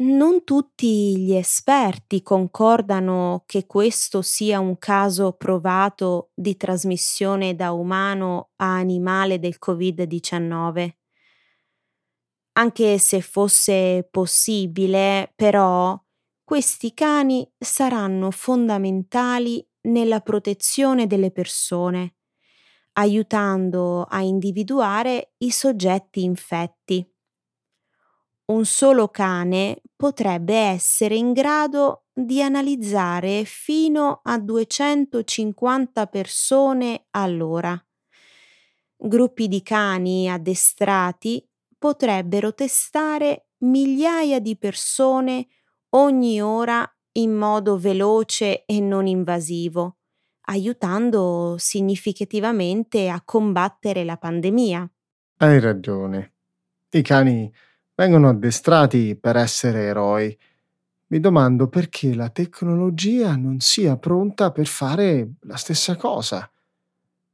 Non 0.00 0.44
tutti 0.44 1.18
gli 1.18 1.34
esperti 1.34 2.22
concordano 2.22 3.42
che 3.46 3.66
questo 3.66 4.22
sia 4.22 4.60
un 4.60 4.78
caso 4.78 5.32
provato 5.32 6.30
di 6.34 6.56
trasmissione 6.56 7.56
da 7.56 7.72
umano 7.72 8.50
a 8.56 8.76
animale 8.76 9.40
del 9.40 9.56
Covid-19. 9.58 10.92
Anche 12.52 12.98
se 12.98 13.20
fosse 13.20 14.08
possibile, 14.10 15.32
però, 15.36 16.00
questi 16.42 16.92
cani 16.92 17.48
saranno 17.56 18.30
fondamentali 18.30 19.64
nella 19.82 20.20
protezione 20.20 21.06
delle 21.06 21.30
persone, 21.30 22.16
aiutando 22.98 24.02
a 24.04 24.20
individuare 24.22 25.34
i 25.38 25.50
soggetti 25.50 26.22
infetti. 26.24 27.08
Un 28.46 28.64
solo 28.64 29.08
cane 29.08 29.80
potrebbe 29.96 30.54
essere 30.54 31.14
in 31.16 31.32
grado 31.32 32.04
di 32.12 32.42
analizzare 32.42 33.44
fino 33.44 34.20
a 34.22 34.38
250 34.38 36.06
persone 36.06 37.06
all'ora. 37.10 37.80
Gruppi 39.00 39.48
di 39.48 39.62
cani 39.62 40.28
addestrati 40.30 41.46
potrebbero 41.78 42.52
testare 42.54 43.48
migliaia 43.58 44.40
di 44.40 44.56
persone 44.56 45.46
ogni 45.90 46.40
ora 46.42 46.84
in 47.12 47.32
modo 47.34 47.78
veloce 47.78 48.64
e 48.64 48.80
non 48.80 49.06
invasivo, 49.06 49.97
aiutando 50.50 51.56
significativamente 51.58 53.08
a 53.08 53.20
combattere 53.22 54.04
la 54.04 54.16
pandemia. 54.16 54.90
Hai 55.38 55.60
ragione. 55.60 56.32
I 56.90 57.02
cani 57.02 57.52
vengono 57.94 58.28
addestrati 58.28 59.16
per 59.16 59.36
essere 59.36 59.82
eroi. 59.82 60.36
Mi 61.08 61.20
domando 61.20 61.68
perché 61.68 62.14
la 62.14 62.30
tecnologia 62.30 63.36
non 63.36 63.60
sia 63.60 63.96
pronta 63.98 64.50
per 64.50 64.66
fare 64.66 65.34
la 65.42 65.56
stessa 65.56 65.96
cosa. 65.96 66.50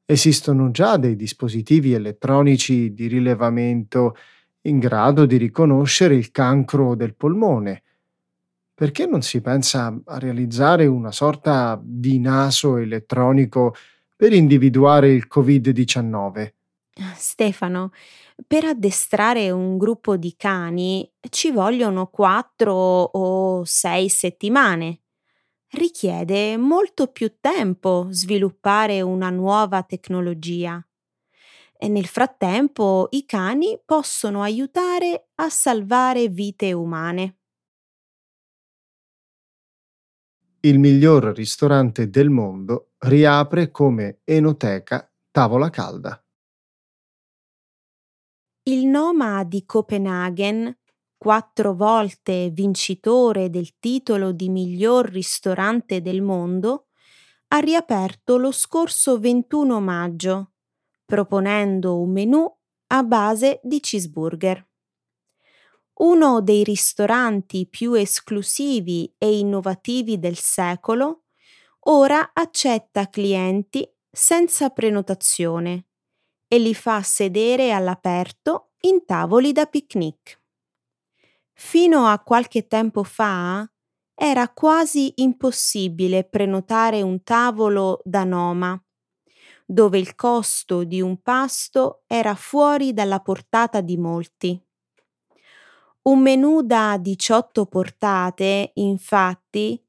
Esistono 0.04 0.70
già 0.70 0.96
dei 0.96 1.16
dispositivi 1.16 1.92
elettronici 1.92 2.92
di 2.92 3.06
rilevamento 3.06 4.16
in 4.62 4.78
grado 4.78 5.24
di 5.24 5.36
riconoscere 5.36 6.16
il 6.16 6.30
cancro 6.30 6.94
del 6.94 7.14
polmone. 7.14 7.83
Perché 8.74 9.06
non 9.06 9.22
si 9.22 9.40
pensa 9.40 9.96
a 10.04 10.18
realizzare 10.18 10.86
una 10.86 11.12
sorta 11.12 11.80
di 11.82 12.18
naso 12.18 12.76
elettronico 12.76 13.74
per 14.16 14.32
individuare 14.32 15.12
il 15.12 15.28
Covid-19? 15.32 16.52
Stefano, 17.16 17.90
per 18.46 18.64
addestrare 18.64 19.50
un 19.50 19.78
gruppo 19.78 20.16
di 20.16 20.34
cani 20.36 21.08
ci 21.30 21.50
vogliono 21.50 22.06
4 22.06 22.72
o 22.74 23.64
6 23.64 24.08
settimane. 24.08 25.00
Richiede 25.70 26.56
molto 26.56 27.08
più 27.08 27.34
tempo 27.40 28.06
sviluppare 28.10 29.00
una 29.02 29.30
nuova 29.30 29.82
tecnologia 29.82 30.84
e 31.76 31.88
nel 31.88 32.06
frattempo 32.06 33.08
i 33.10 33.24
cani 33.26 33.78
possono 33.84 34.42
aiutare 34.42 35.28
a 35.36 35.48
salvare 35.48 36.28
vite 36.28 36.72
umane. 36.72 37.38
Il 40.64 40.78
miglior 40.78 41.24
ristorante 41.34 42.08
del 42.08 42.30
mondo 42.30 42.92
riapre 43.00 43.70
come 43.70 44.20
enoteca 44.24 45.06
tavola 45.30 45.68
calda. 45.68 46.18
Il 48.62 48.86
Noma 48.86 49.44
di 49.44 49.66
Copenaghen, 49.66 50.74
quattro 51.18 51.74
volte 51.74 52.48
vincitore 52.48 53.50
del 53.50 53.78
titolo 53.78 54.32
di 54.32 54.48
miglior 54.48 55.10
ristorante 55.10 56.00
del 56.00 56.22
mondo, 56.22 56.86
ha 57.48 57.58
riaperto 57.58 58.38
lo 58.38 58.50
scorso 58.50 59.18
21 59.18 59.80
maggio, 59.82 60.52
proponendo 61.04 62.00
un 62.00 62.10
menù 62.10 62.50
a 62.86 63.02
base 63.02 63.60
di 63.62 63.80
cheeseburger. 63.80 64.66
Uno 65.96 66.40
dei 66.40 66.64
ristoranti 66.64 67.66
più 67.68 67.92
esclusivi 67.94 69.12
e 69.16 69.38
innovativi 69.38 70.18
del 70.18 70.36
secolo, 70.36 71.22
ora 71.86 72.30
accetta 72.32 73.08
clienti 73.08 73.88
senza 74.10 74.70
prenotazione 74.70 75.86
e 76.48 76.58
li 76.58 76.74
fa 76.74 77.02
sedere 77.02 77.72
all'aperto 77.72 78.72
in 78.80 79.04
tavoli 79.04 79.52
da 79.52 79.66
picnic. 79.66 80.40
Fino 81.52 82.06
a 82.06 82.18
qualche 82.20 82.66
tempo 82.66 83.02
fa 83.04 83.68
era 84.14 84.48
quasi 84.50 85.12
impossibile 85.16 86.24
prenotare 86.24 87.02
un 87.02 87.22
tavolo 87.22 88.00
da 88.04 88.24
Noma, 88.24 88.80
dove 89.66 89.98
il 89.98 90.14
costo 90.14 90.84
di 90.84 91.00
un 91.00 91.20
pasto 91.22 92.02
era 92.06 92.34
fuori 92.34 92.92
dalla 92.92 93.20
portata 93.20 93.80
di 93.80 93.96
molti. 93.96 94.63
Un 96.06 96.20
menù 96.20 96.62
da 96.62 96.98
18 97.00 97.64
portate, 97.66 98.72
infatti, 98.74 99.82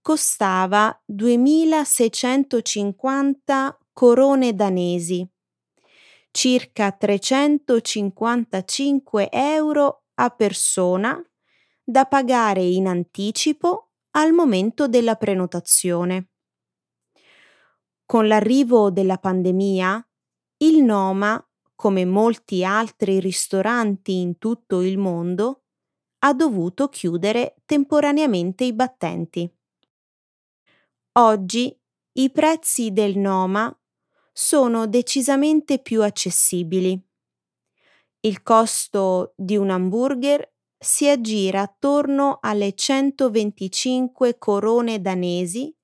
costava 0.00 1.00
2650 1.04 3.78
corone 3.92 4.54
danesi 4.54 5.28
circa 6.30 6.92
355 6.92 9.30
euro 9.30 10.04
a 10.14 10.30
persona 10.30 11.22
da 11.82 12.04
pagare 12.04 12.62
in 12.62 12.86
anticipo 12.86 13.90
al 14.10 14.32
momento 14.32 14.86
della 14.88 15.16
prenotazione. 15.16 16.28
Con 18.04 18.26
l'arrivo 18.26 18.90
della 18.90 19.18
pandemia, 19.18 20.04
il 20.58 20.82
Noma, 20.82 21.42
come 21.74 22.04
molti 22.04 22.64
altri 22.64 23.20
ristoranti 23.20 24.20
in 24.20 24.38
tutto 24.38 24.82
il 24.82 24.98
mondo, 24.98 25.59
ha 26.20 26.32
dovuto 26.34 26.88
chiudere 26.88 27.56
temporaneamente 27.66 28.64
i 28.64 28.72
battenti. 28.72 29.50
Oggi 31.18 31.78
i 32.14 32.30
prezzi 32.32 32.92
del 32.92 33.16
Noma 33.16 33.72
sono 34.32 34.86
decisamente 34.88 35.78
più 35.78 36.02
accessibili. 36.02 37.00
Il 38.20 38.42
costo 38.42 39.32
di 39.36 39.56
un 39.56 39.70
hamburger 39.70 40.52
si 40.78 41.08
aggira 41.08 41.62
attorno 41.62 42.38
alle 42.40 42.74
125 42.74 44.38
corone 44.38 45.00
danesi 45.00 45.74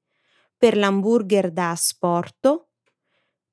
per 0.56 0.76
l'hamburger 0.76 1.50
da 1.52 1.70
asporto, 1.70 2.70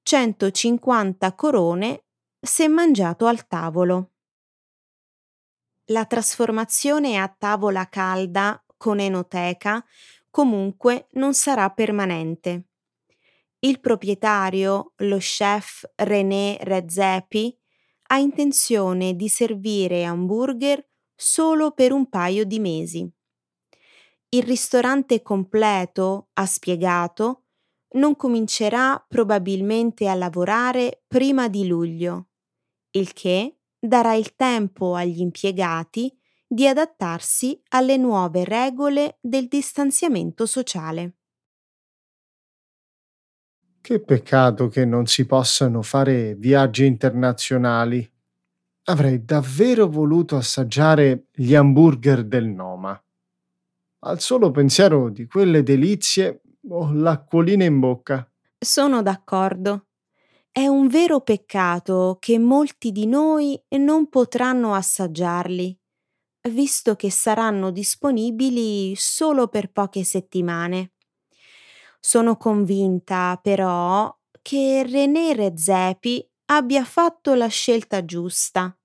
150 0.03 1.33
corone 1.35 2.05
se 2.39 2.67
mangiato 2.67 3.25
al 3.25 3.47
tavolo. 3.47 4.12
La 5.87 6.05
trasformazione 6.05 7.17
a 7.17 7.27
tavola 7.27 7.89
calda 7.89 8.63
con 8.77 8.99
enoteca 8.99 9.83
comunque 10.29 11.07
non 11.11 11.33
sarà 11.33 11.69
permanente. 11.71 12.69
Il 13.59 13.79
proprietario, 13.79 14.93
lo 14.97 15.17
chef 15.17 15.89
René 15.95 16.57
Redzepi, 16.61 17.57
ha 18.07 18.17
intenzione 18.17 19.15
di 19.15 19.27
servire 19.27 20.05
hamburger 20.05 20.85
solo 21.15 21.71
per 21.71 21.91
un 21.91 22.07
paio 22.07 22.45
di 22.45 22.59
mesi. 22.59 23.09
Il 24.29 24.43
ristorante 24.43 25.21
completo, 25.21 26.29
ha 26.33 26.45
spiegato, 26.45 27.43
non 27.95 28.15
comincerà 28.15 29.03
probabilmente 29.07 30.07
a 30.07 30.15
lavorare 30.15 31.03
prima 31.07 31.47
di 31.47 31.67
luglio, 31.67 32.29
il 32.91 33.13
che 33.13 33.57
darà 33.85 34.13
il 34.13 34.35
tempo 34.35 34.95
agli 34.95 35.19
impiegati 35.19 36.15
di 36.47 36.67
adattarsi 36.67 37.61
alle 37.69 37.97
nuove 37.97 38.45
regole 38.45 39.17
del 39.19 39.47
distanziamento 39.47 40.45
sociale. 40.45 41.15
Che 43.81 43.99
peccato 44.01 44.69
che 44.69 44.85
non 44.85 45.07
si 45.07 45.25
possano 45.25 45.81
fare 45.81 46.35
viaggi 46.35 46.85
internazionali. 46.85 48.09
Avrei 48.85 49.25
davvero 49.25 49.89
voluto 49.89 50.37
assaggiare 50.37 51.25
gli 51.33 51.53
hamburger 51.53 52.23
del 52.23 52.47
Noma. 52.47 52.97
Al 54.05 54.19
solo 54.21 54.51
pensiero 54.51 55.09
di 55.09 55.25
quelle 55.25 55.63
delizie 55.63 56.41
ho 56.69 56.93
l'acquolina 56.93 57.65
in 57.65 57.79
bocca. 57.79 58.25
Sono 58.59 59.01
d'accordo. 59.01 59.87
È 60.55 60.67
un 60.67 60.87
vero 60.87 61.21
peccato 61.21 62.17
che 62.19 62.37
molti 62.37 62.91
di 62.91 63.07
noi 63.07 63.59
non 63.79 64.07
potranno 64.07 64.75
assaggiarli, 64.75 65.75
visto 66.49 66.95
che 66.95 67.09
saranno 67.09 67.71
disponibili 67.71 68.93
solo 68.95 69.47
per 69.47 69.71
poche 69.71 70.03
settimane. 70.03 70.91
Sono 71.99 72.37
convinta, 72.37 73.39
però, 73.41 74.15
che 74.43 74.83
René 74.87 75.33
Redzepi 75.33 76.23
abbia 76.51 76.85
fatto 76.85 77.33
la 77.33 77.47
scelta 77.47 78.05
giusta. 78.05 78.77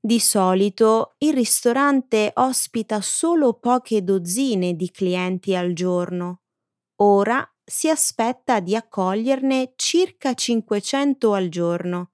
Di 0.00 0.18
solito 0.18 1.14
il 1.18 1.32
ristorante 1.34 2.32
ospita 2.34 3.00
solo 3.00 3.54
poche 3.54 4.02
dozzine 4.02 4.74
di 4.74 4.90
clienti 4.90 5.54
al 5.54 5.72
giorno. 5.72 6.40
Ora 6.96 7.46
si 7.64 7.88
aspetta 7.88 8.60
di 8.60 8.76
accoglierne 8.76 9.72
circa 9.76 10.34
500 10.34 11.32
al 11.32 11.48
giorno, 11.48 12.12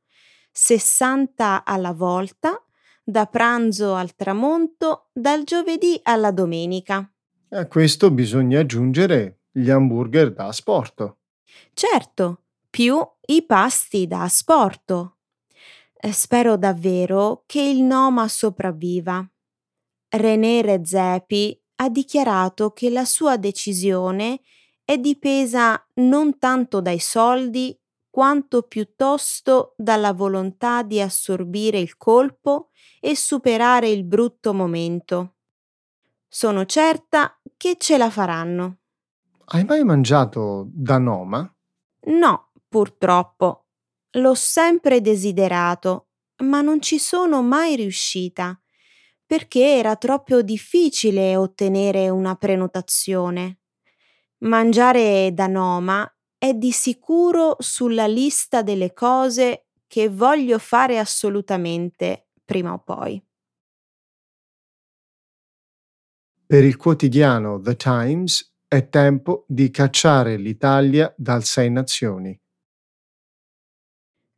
60 0.53 1.65
alla 1.65 1.93
volta, 1.93 2.65
da 3.03 3.27
pranzo 3.27 3.95
al 3.95 4.15
tramonto, 4.15 5.09
dal 5.13 5.43
giovedì 5.45 5.99
alla 6.03 6.31
domenica. 6.31 7.11
A 7.51 7.67
questo 7.67 8.11
bisogna 8.11 8.61
aggiungere 8.61 9.41
gli 9.51 9.69
hamburger 9.71 10.33
da 10.33 10.47
asporto. 10.47 11.19
Certo, 11.73 12.45
più 12.71 12.97
i 13.27 13.45
pasti 13.45 14.07
da 14.07 14.23
asporto. 14.23 15.17
Eh, 16.01 16.13
Spero 16.13 16.57
davvero 16.57 17.43
che 17.47 17.61
il 17.61 17.83
Noma 17.83 18.29
sopravviva. 18.29 19.29
René 20.09 20.63
Redzepi 20.63 21.61
ha 21.77 21.89
dichiarato 21.89 22.73
che 22.73 22.91
la 22.91 23.05
sua 23.05 23.37
decisione 23.37 24.41
è 24.91 24.99
dipesa 24.99 25.87
non 26.01 26.41
tanto 26.41 26.81
dai 26.81 26.99
soldi 26.99 27.79
quanto 28.11 28.63
piuttosto 28.63 29.75
dalla 29.77 30.13
volontà 30.13 30.83
di 30.83 31.01
assorbire 31.01 31.79
il 31.79 31.97
colpo 31.97 32.71
e 32.99 33.15
superare 33.15 33.89
il 33.89 34.03
brutto 34.03 34.53
momento. 34.53 35.37
Sono 36.27 36.67
certa 36.67 37.41
che 37.57 37.77
ce 37.79 37.99
la 37.99 38.11
faranno. 38.11 38.79
Hai 39.45 39.63
mai 39.63 39.85
mangiato 39.85 40.67
da 40.73 40.99
Noma? 40.99 41.49
No, 42.07 42.51
purtroppo. 42.67 43.67
L'ho 44.15 44.35
sempre 44.35 45.01
desiderato, 45.01 46.09
ma 46.39 46.63
non 46.63 46.83
ci 46.83 46.99
sono 46.99 47.43
mai 47.43 47.77
riuscita, 47.77 48.61
perché 49.25 49.77
era 49.77 49.95
troppo 49.95 50.43
difficile 50.43 51.37
ottenere 51.37 52.09
una 52.09 52.35
prenotazione. 52.35 53.60
Mangiare 54.43 55.33
da 55.35 55.47
Noma 55.47 56.11
è 56.39 56.55
di 56.55 56.73
sicuro 56.73 57.57
sulla 57.59 58.07
lista 58.07 58.63
delle 58.63 58.95
cose 58.95 59.67
che 59.87 60.09
voglio 60.09 60.59
fare 60.59 60.99
assolutamente 60.99 62.29
prima 62.43 62.73
o 62.73 62.79
poi. 62.79 63.23
Per 66.47 66.65
il 66.65 66.77
quotidiano 66.77 67.61
The 67.61 67.77
Times 67.77 68.55
è 68.67 68.89
tempo 68.89 69.45
di 69.47 69.71
cacciare 69.71 70.37
l'Italia 70.37 71.13
dal 71.19 71.45
Sei 71.45 71.71
Nazioni. 71.71 72.41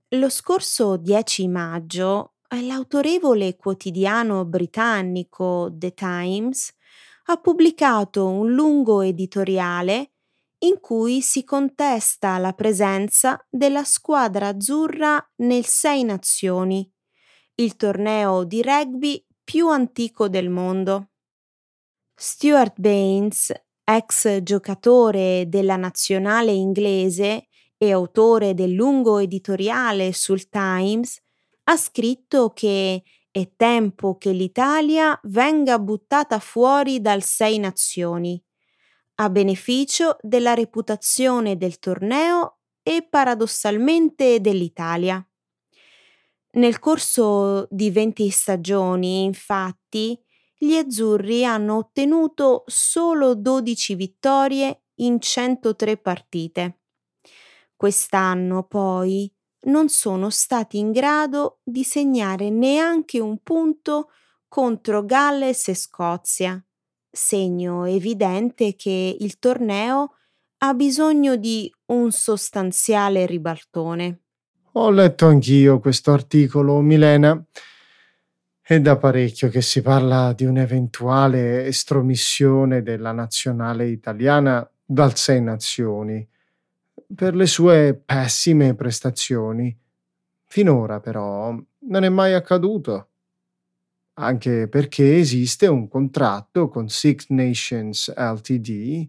Lo 0.09 0.29
scorso 0.29 0.97
10 0.97 1.47
maggio 1.47 2.35
l'autorevole 2.61 3.57
quotidiano 3.57 4.45
britannico 4.45 5.71
The 5.73 5.95
Times 5.95 6.75
ha 7.27 7.37
pubblicato 7.37 8.29
un 8.29 8.53
lungo 8.53 9.01
editoriale 9.01 10.13
in 10.63 10.79
cui 10.81 11.21
si 11.23 11.45
contesta 11.45 12.39
la 12.39 12.53
presenza 12.53 13.45
della 13.51 13.85
squadra 13.85 14.49
azzurra 14.49 15.25
nel 15.37 15.65
Sei 15.65 16.05
Nazioni, 16.05 16.89
il 17.57 17.77
torneo 17.77 18.45
di 18.45 18.63
rugby 18.63 19.25
più 19.43 19.69
antico 19.69 20.29
del 20.29 20.49
mondo. 20.49 21.11
Stuart 22.15 22.79
Baines, 22.79 23.53
ex 23.85 24.43
giocatore 24.43 25.47
della 25.49 25.77
nazionale 25.77 26.53
inglese 26.53 27.49
e 27.77 27.93
autore 27.93 28.55
del 28.55 28.73
lungo 28.73 29.19
editoriale 29.19 30.13
sul 30.13 30.49
Times, 30.49 31.21
ha 31.65 31.77
scritto 31.77 32.51
che 32.51 33.03
è 33.33 33.51
tempo 33.57 34.19
che 34.19 34.31
l'Italia 34.33 35.19
venga 35.25 35.79
buttata 35.81 36.39
fuori 36.39 37.01
dal 37.01 37.23
Sei 37.25 37.59
Nazioni, 37.59 38.41
a 39.17 39.31
beneficio 39.31 40.19
della 40.21 40.55
reputazione 40.55 41.57
del 41.57 41.79
torneo 41.79 42.59
e 42.83 43.07
paradossalmente 43.09 44.41
dell'Italia. 44.41 45.27
Nel 46.55 46.79
corso 46.79 47.67
di 47.71 47.91
20 47.91 48.29
stagioni, 48.29 49.25
infatti, 49.25 50.19
gli 50.57 50.75
azzurri 50.75 51.45
hanno 51.45 51.77
ottenuto 51.79 52.65
solo 52.67 53.35
12 53.35 53.95
vittorie 53.95 54.83
in 54.97 55.19
103 55.21 55.97
partite. 55.97 56.81
Quest'anno, 57.77 58.65
poi, 58.65 59.32
non 59.65 59.89
sono 59.89 60.31
stati 60.31 60.79
in 60.79 60.93
grado 60.93 61.61
di 61.63 61.85
segnare 61.85 62.51
neanche 62.51 63.21
un 63.21 63.39
punto 63.43 64.11
contro 64.49 65.05
Galles 65.05 65.69
e 65.69 65.75
Scozia, 65.75 66.63
segno 67.11 67.85
evidente 67.85 68.75
che 68.75 69.17
il 69.19 69.39
torneo 69.39 70.15
ha 70.59 70.75
bisogno 70.75 71.37
di 71.37 71.73
un 71.87 72.11
sostanziale 72.13 73.27
ribaltone. 73.27 74.21
Ho 74.73 74.91
letto 74.91 75.27
anch'io 75.27 75.81
questo 75.81 76.13
articolo, 76.13 76.81
Milena. 76.81 77.43
È 78.61 78.81
da 78.81 78.97
parecchio 78.97 79.49
che 79.49 79.61
si 79.61 79.83
parla 79.83 80.33
di 80.33 80.45
un'eventuale 80.45 81.67
estromissione 81.67 82.83
della 82.83 83.13
nazionale 83.13 83.89
italiana 83.89 84.67
dal 84.85 85.17
Sei 85.17 85.43
Nazioni 85.43 86.27
per 87.15 87.35
le 87.35 87.47
sue 87.47 87.95
pessime 87.95 88.75
prestazioni. 88.75 89.77
Finora, 90.47 91.01
però, 91.01 91.55
non 91.79 92.05
è 92.05 92.09
mai 92.09 92.35
accaduto. 92.35 93.09
Anche 94.15 94.69
perché 94.69 95.17
esiste 95.17 95.67
un 95.67 95.89
contratto 95.89 96.69
con 96.69 96.89
Six 96.89 97.27
Nations 97.29 98.13
Ltd, 98.15 99.09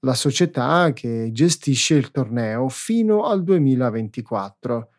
la 0.00 0.14
società 0.14 0.92
che 0.92 1.30
gestisce 1.32 1.94
il 1.94 2.10
torneo 2.10 2.68
fino 2.68 3.24
al 3.24 3.42
2024. 3.42 4.90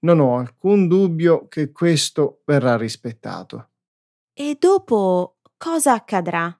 Non 0.00 0.20
ho 0.20 0.38
alcun 0.38 0.88
dubbio 0.88 1.46
che 1.48 1.72
questo 1.72 2.42
verrà 2.44 2.76
rispettato. 2.76 3.68
E 4.32 4.56
dopo 4.58 5.36
cosa 5.56 5.92
accadrà? 5.92 6.59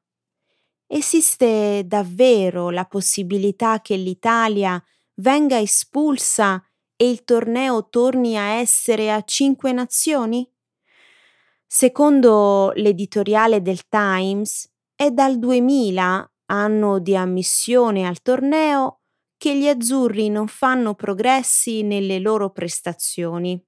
Esiste 0.92 1.84
davvero 1.86 2.70
la 2.70 2.84
possibilità 2.84 3.80
che 3.80 3.94
l'Italia 3.94 4.82
venga 5.20 5.56
espulsa 5.56 6.60
e 6.96 7.08
il 7.08 7.22
torneo 7.22 7.88
torni 7.88 8.36
a 8.36 8.54
essere 8.54 9.12
a 9.12 9.22
cinque 9.22 9.70
nazioni? 9.70 10.44
Secondo 11.64 12.72
l'editoriale 12.74 13.62
del 13.62 13.86
Times, 13.88 14.68
è 14.96 15.12
dal 15.12 15.38
2000, 15.38 16.32
anno 16.46 16.98
di 16.98 17.14
ammissione 17.14 18.04
al 18.04 18.20
torneo, 18.20 19.02
che 19.36 19.56
gli 19.56 19.68
azzurri 19.68 20.28
non 20.28 20.48
fanno 20.48 20.96
progressi 20.96 21.82
nelle 21.82 22.18
loro 22.18 22.50
prestazioni. 22.50 23.64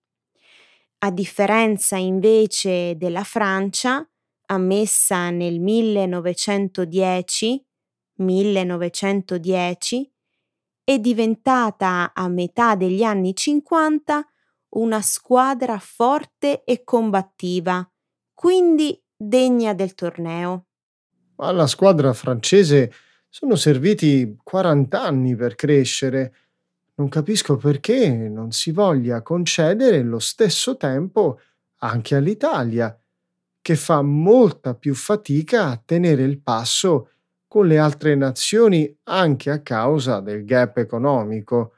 A 1.05 1.11
differenza 1.13 1.97
invece 1.97 2.97
della 2.97 3.23
Francia, 3.23 4.05
ammessa 4.53 5.31
nel 5.31 5.59
1910, 5.61 7.65
1910, 8.17 10.13
è 10.85 10.99
diventata 10.99 12.13
a 12.15 12.29
metà 12.29 12.77
degli 12.77 13.03
anni 13.03 13.35
50 13.35 14.27
una 14.71 15.01
squadra 15.01 15.79
forte 15.79 16.65
e 16.65 16.85
combattiva, 16.85 17.91
quindi 18.35 19.03
degna 19.17 19.73
del 19.75 19.95
torneo. 19.95 20.67
Alla 21.37 21.67
squadra 21.67 22.13
francese 22.13 22.93
sono 23.29 23.55
serviti 23.57 24.37
40 24.43 25.01
anni 25.01 25.35
per 25.35 25.55
crescere. 25.55 26.35
Non 26.95 27.09
capisco 27.09 27.57
perché 27.57 28.07
non 28.09 28.53
si 28.53 28.71
voglia 28.71 29.23
concedere 29.23 30.03
lo 30.03 30.19
stesso 30.19 30.77
tempo 30.77 31.41
anche 31.79 32.15
all'Italia, 32.15 32.95
che 33.63 33.77
fa 33.77 34.03
molta 34.03 34.75
più 34.75 34.95
fatica 34.95 35.69
a 35.69 35.81
tenere 35.83 36.23
il 36.25 36.41
passo 36.43 37.11
con 37.47 37.67
le 37.67 37.79
altre 37.79 38.17
nazioni 38.17 38.95
anche 39.05 39.51
a 39.51 39.61
causa 39.63 40.21
del 40.21 40.45
gap 40.45 40.79
economico. 40.79 41.75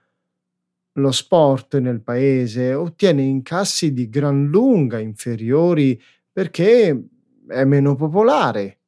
Lo 0.92 1.12
sport 1.12 1.76
nel 1.78 2.00
paese 2.02 2.72
ottiene 2.72 3.22
incassi 3.22 3.92
di 3.92 4.08
gran 4.08 4.46
lunga 4.46 4.98
inferiori 4.98 6.00
perché 6.32 7.08
è 7.48 7.64
meno 7.64 7.96
popolare. 7.96 8.78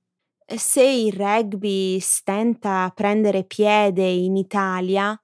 Se 0.46 0.82
il 0.82 1.12
rugby 1.12 1.98
stenta 2.00 2.84
a 2.84 2.90
prendere 2.90 3.44
piede 3.44 4.06
in 4.06 4.36
Italia, 4.36 5.20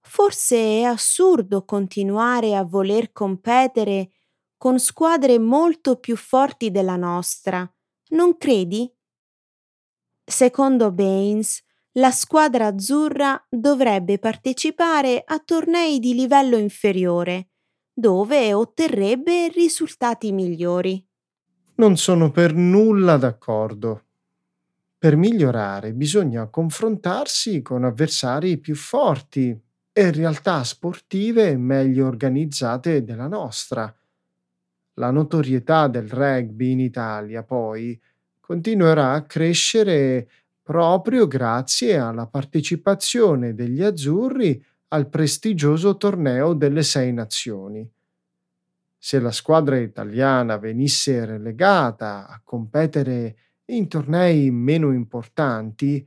forse 0.00 0.56
è 0.56 0.82
assurdo 0.82 1.64
continuare 1.64 2.56
a 2.56 2.64
voler 2.64 3.12
competere 3.12 4.10
con 4.64 4.78
squadre 4.78 5.38
molto 5.38 5.96
più 5.96 6.16
forti 6.16 6.70
della 6.70 6.96
nostra, 6.96 7.70
non 8.12 8.38
credi? 8.38 8.90
Secondo 10.24 10.90
Baines, 10.90 11.62
la 11.98 12.10
squadra 12.10 12.68
azzurra 12.68 13.46
dovrebbe 13.50 14.18
partecipare 14.18 15.22
a 15.22 15.38
tornei 15.40 15.98
di 15.98 16.14
livello 16.14 16.56
inferiore, 16.56 17.48
dove 17.92 18.54
otterrebbe 18.54 19.48
risultati 19.48 20.32
migliori. 20.32 21.06
Non 21.74 21.98
sono 21.98 22.30
per 22.30 22.54
nulla 22.54 23.18
d'accordo. 23.18 24.04
Per 24.96 25.14
migliorare 25.14 25.92
bisogna 25.92 26.48
confrontarsi 26.48 27.60
con 27.60 27.84
avversari 27.84 28.56
più 28.56 28.74
forti 28.74 29.54
e 29.92 30.10
realtà 30.10 30.64
sportive 30.64 31.54
meglio 31.58 32.06
organizzate 32.06 33.04
della 33.04 33.28
nostra. 33.28 33.94
La 34.94 35.10
notorietà 35.10 35.88
del 35.88 36.08
rugby 36.08 36.70
in 36.70 36.80
Italia, 36.80 37.42
poi, 37.42 38.00
continuerà 38.40 39.12
a 39.12 39.22
crescere 39.22 40.28
proprio 40.62 41.26
grazie 41.26 41.98
alla 41.98 42.26
partecipazione 42.26 43.54
degli 43.54 43.82
azzurri 43.82 44.64
al 44.88 45.08
prestigioso 45.08 45.96
torneo 45.96 46.54
delle 46.54 46.82
sei 46.82 47.12
nazioni. 47.12 47.88
Se 48.96 49.18
la 49.18 49.32
squadra 49.32 49.76
italiana 49.76 50.56
venisse 50.56 51.24
relegata 51.26 52.26
a 52.26 52.40
competere 52.42 53.36
in 53.66 53.88
tornei 53.88 54.50
meno 54.50 54.92
importanti, 54.92 56.06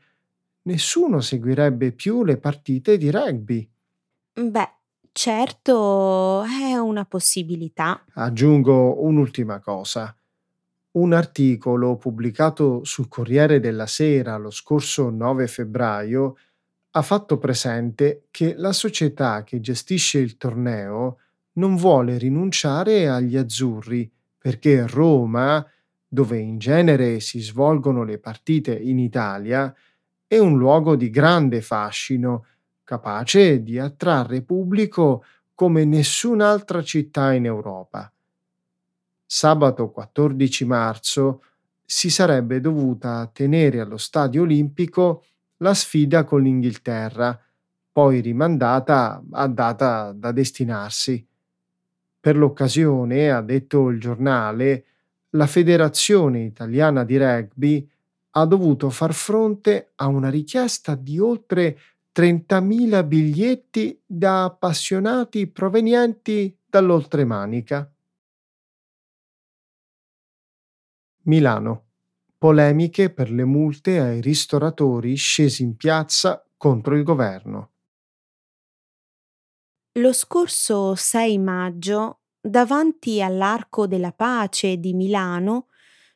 nessuno 0.64 1.22
seguirebbe 1.22 1.92
più 1.92 2.24
le 2.24 2.38
partite 2.38 2.98
di 2.98 3.12
rugby. 3.12 3.70
Beh, 4.34 4.72
certo 5.12 6.44
una 6.82 7.06
possibilità. 7.06 8.04
Aggiungo 8.14 9.04
un'ultima 9.04 9.60
cosa. 9.60 10.16
Un 10.92 11.14
articolo 11.14 11.98
pubblicato 11.98 12.84
sul 12.84 13.08
Corriere 13.08 13.60
della 13.60 13.86
Sera 13.86 14.38
lo 14.38 14.50
scorso 14.50 15.10
9 15.10 15.48
febbraio 15.48 16.38
ha 16.92 17.02
fatto 17.04 17.38
presente 17.38 18.26
che 18.32 18.56
la 18.56 18.72
società 18.72 19.44
che 19.44 19.60
gestisce 19.60 20.18
il 20.18 20.38
torneo 20.38 21.20
non 21.54 21.76
vuole 21.76 22.18
rinunciare 22.18 23.08
agli 23.08 23.38
azzurri 23.38 24.10
perché 24.38 24.88
Roma, 24.88 25.64
dove 26.08 26.40
in 26.40 26.58
genere 26.58 27.20
si 27.20 27.42
svolgono 27.42 28.04
le 28.04 28.18
partite 28.18 28.74
in 28.74 28.98
Italia, 28.98 29.74
è 30.26 30.38
un 30.38 30.58
luogo 30.58 30.96
di 30.96 31.10
grande 31.10 31.62
fascino, 31.62 32.46
capace 32.84 33.62
di 33.62 33.78
attrarre 33.78 34.42
pubblico 34.42 35.24
come 35.58 35.86
nessun'altra 35.86 36.84
città 36.84 37.34
in 37.34 37.46
Europa 37.46 38.12
sabato 39.30 39.92
14 39.92 40.64
marzo 40.64 41.44
si 41.84 42.10
sarebbe 42.10 42.62
dovuta 42.62 43.30
tenere 43.32 43.82
allo 43.82 43.98
Stadio 43.98 44.44
Olimpico 44.44 45.26
la 45.58 45.74
sfida 45.74 46.24
con 46.24 46.42
l'Inghilterra, 46.42 47.38
poi 47.92 48.22
rimandata 48.22 49.22
a 49.32 49.48
data 49.48 50.14
da 50.14 50.32
destinarsi. 50.32 51.26
Per 52.20 52.38
l'occasione, 52.38 53.32
ha 53.32 53.42
detto 53.42 53.90
il 53.90 54.00
giornale, 54.00 54.86
la 55.32 55.48
Federazione 55.48 56.44
Italiana 56.44 57.04
di 57.04 57.18
Rugby 57.18 57.90
ha 58.32 58.46
dovuto 58.46 58.90
far 58.90 59.14
fronte 59.14 59.92
a 59.96 60.08
una 60.08 60.30
richiesta 60.30 60.96
di 60.96 61.20
oltre 61.20 61.78
30.000 62.18 63.06
biglietti 63.06 64.02
da 64.04 64.46
appassionati 64.46 65.46
provenienti 65.46 66.58
dall'oltremanica. 66.66 67.94
Milano. 71.26 71.90
Polemiche 72.36 73.14
per 73.14 73.30
le 73.30 73.44
multe 73.44 74.00
ai 74.00 74.20
ristoratori 74.22 75.14
scesi 75.14 75.62
in 75.62 75.76
piazza 75.76 76.44
contro 76.58 76.96
il 76.96 77.04
governo. 77.04 77.74
Lo 80.00 80.12
scorso 80.12 80.96
6 80.96 81.38
maggio, 81.38 82.22
davanti 82.42 83.22
all'Arco 83.22 83.86
della 83.86 84.12
Pace 84.12 84.78
di 84.78 84.96
Milano, 84.96 85.68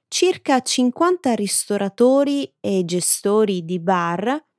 circa 0.07 0.63
50 0.63 1.35
ristoratori 1.35 2.55
e 2.59 2.85
gestori 2.85 3.63
di 3.63 3.79
bar, 3.79 4.49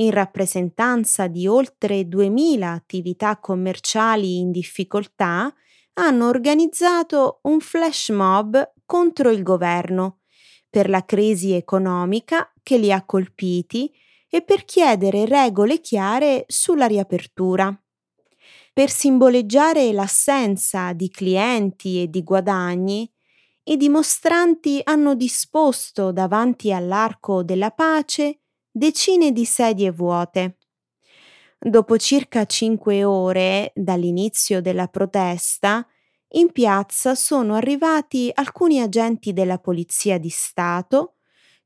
in 0.00 0.10
rappresentanza 0.10 1.26
di 1.26 1.46
oltre 1.46 2.06
2000 2.06 2.70
attività 2.72 3.38
commerciali 3.38 4.38
in 4.38 4.50
difficoltà, 4.50 5.52
hanno 5.94 6.28
organizzato 6.28 7.40
un 7.42 7.58
flash 7.60 8.10
mob 8.10 8.72
contro 8.86 9.30
il 9.30 9.42
governo 9.42 10.20
per 10.70 10.88
la 10.88 11.04
crisi 11.04 11.52
economica 11.52 12.52
che 12.62 12.78
li 12.78 12.92
ha 12.92 13.04
colpiti 13.04 13.92
e 14.28 14.42
per 14.42 14.64
chiedere 14.64 15.24
regole 15.24 15.80
chiare 15.80 16.44
sulla 16.46 16.86
riapertura. 16.86 17.76
Per 18.72 18.90
simboleggiare 18.90 19.92
l'assenza 19.92 20.92
di 20.92 21.10
clienti 21.10 22.02
e 22.02 22.08
di 22.08 22.22
guadagni, 22.22 23.10
i 23.64 23.76
dimostranti 23.76 24.80
hanno 24.84 25.14
disposto 25.14 26.12
davanti 26.12 26.72
all'Arco 26.72 27.42
della 27.42 27.70
Pace 27.70 28.40
decine 28.70 29.32
di 29.32 29.44
sedie 29.44 29.90
vuote. 29.90 30.58
Dopo 31.58 31.96
circa 31.98 32.44
cinque 32.46 33.02
ore 33.04 33.72
dall'inizio 33.74 34.60
della 34.60 34.86
protesta, 34.86 35.86
in 36.32 36.52
piazza 36.52 37.14
sono 37.14 37.54
arrivati 37.54 38.30
alcuni 38.32 38.80
agenti 38.80 39.32
della 39.32 39.58
Polizia 39.58 40.18
di 40.18 40.28
Stato 40.28 41.14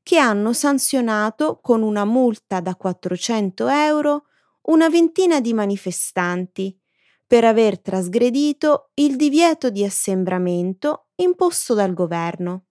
che 0.01 0.17
hanno 0.17 0.53
sanzionato 0.53 1.59
con 1.61 1.81
una 1.81 2.05
multa 2.05 2.59
da 2.59 2.75
400 2.75 3.67
euro 3.67 4.25
una 4.63 4.89
ventina 4.89 5.41
di 5.41 5.53
manifestanti 5.53 6.77
per 7.25 7.43
aver 7.45 7.79
trasgredito 7.79 8.91
il 8.95 9.15
divieto 9.15 9.69
di 9.69 9.83
assembramento 9.83 11.07
imposto 11.15 11.73
dal 11.73 11.93
governo. 11.93 12.65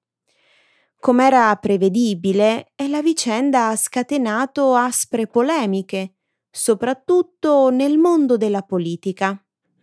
Com'era 1.03 1.57
prevedibile, 1.57 2.75
la 2.89 3.03
vicenda 3.03 3.71
ha 3.71 3.77
scatenato 3.77 4.77
aspre 4.77 5.27
polemiche 5.27 6.13
soprattutto 6.49 7.71
nel 7.71 7.99
mondo 7.99 8.37
della 8.37 8.63
politica. 8.63 9.37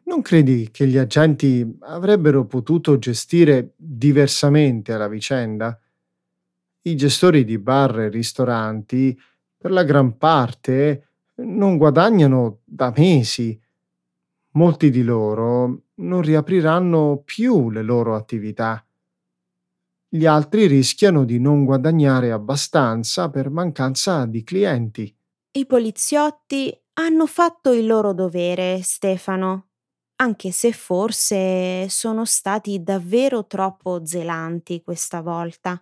Non 0.04 0.22
credi 0.22 0.70
che 0.72 0.88
gli 0.88 0.96
agenti 0.96 1.78
avrebbero 1.82 2.46
potuto 2.46 2.98
gestire 2.98 3.74
diversamente 3.76 4.96
la 4.96 5.10
vicenda? 5.10 5.78
I 6.84 6.96
gestori 6.96 7.44
di 7.44 7.58
bar 7.58 8.00
e 8.00 8.08
ristoranti, 8.08 9.20
per 9.58 9.72
la 9.72 9.84
gran 9.84 10.18
parte, 10.18 11.10
non 11.36 11.76
guadagnano 11.76 12.60
da 12.64 12.94
mesi. 12.96 13.60
Molti 14.52 14.90
di 14.90 15.04
loro 15.04 15.82
non 15.96 16.22
riapriranno 16.22 17.22
più 17.26 17.72
le 17.72 17.82
loro 17.82 18.16
attività. 18.16 18.82
Gli 20.12 20.26
altri 20.26 20.66
rischiano 20.66 21.24
di 21.24 21.40
non 21.40 21.66
guadagnare 21.66 22.32
abbastanza 22.32 23.30
per 23.30 23.52
mancanza 23.52 24.26
di 24.26 24.44
clienti. 24.44 25.16
I 25.52 25.66
poliziotti 25.68 26.76
hanno 26.94 27.28
fatto 27.28 27.74
il 27.74 27.86
loro 27.86 28.14
dovere, 28.14 28.82
Stefano, 28.82 29.68
anche 30.16 30.50
se 30.50 30.72
forse 30.72 31.88
sono 31.90 32.26
stati 32.26 32.82
davvero 32.82 33.46
troppo 33.46 34.04
zelanti 34.04 34.82
questa 34.82 35.22
volta. 35.22 35.80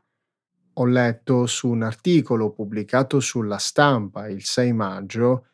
Ho 0.74 0.86
letto 0.86 1.46
su 1.46 1.70
un 1.70 1.84
articolo 1.84 2.52
pubblicato 2.52 3.22
sulla 3.22 3.58
stampa 3.58 4.28
il 4.28 4.44
6 4.44 4.74
maggio 4.74 5.46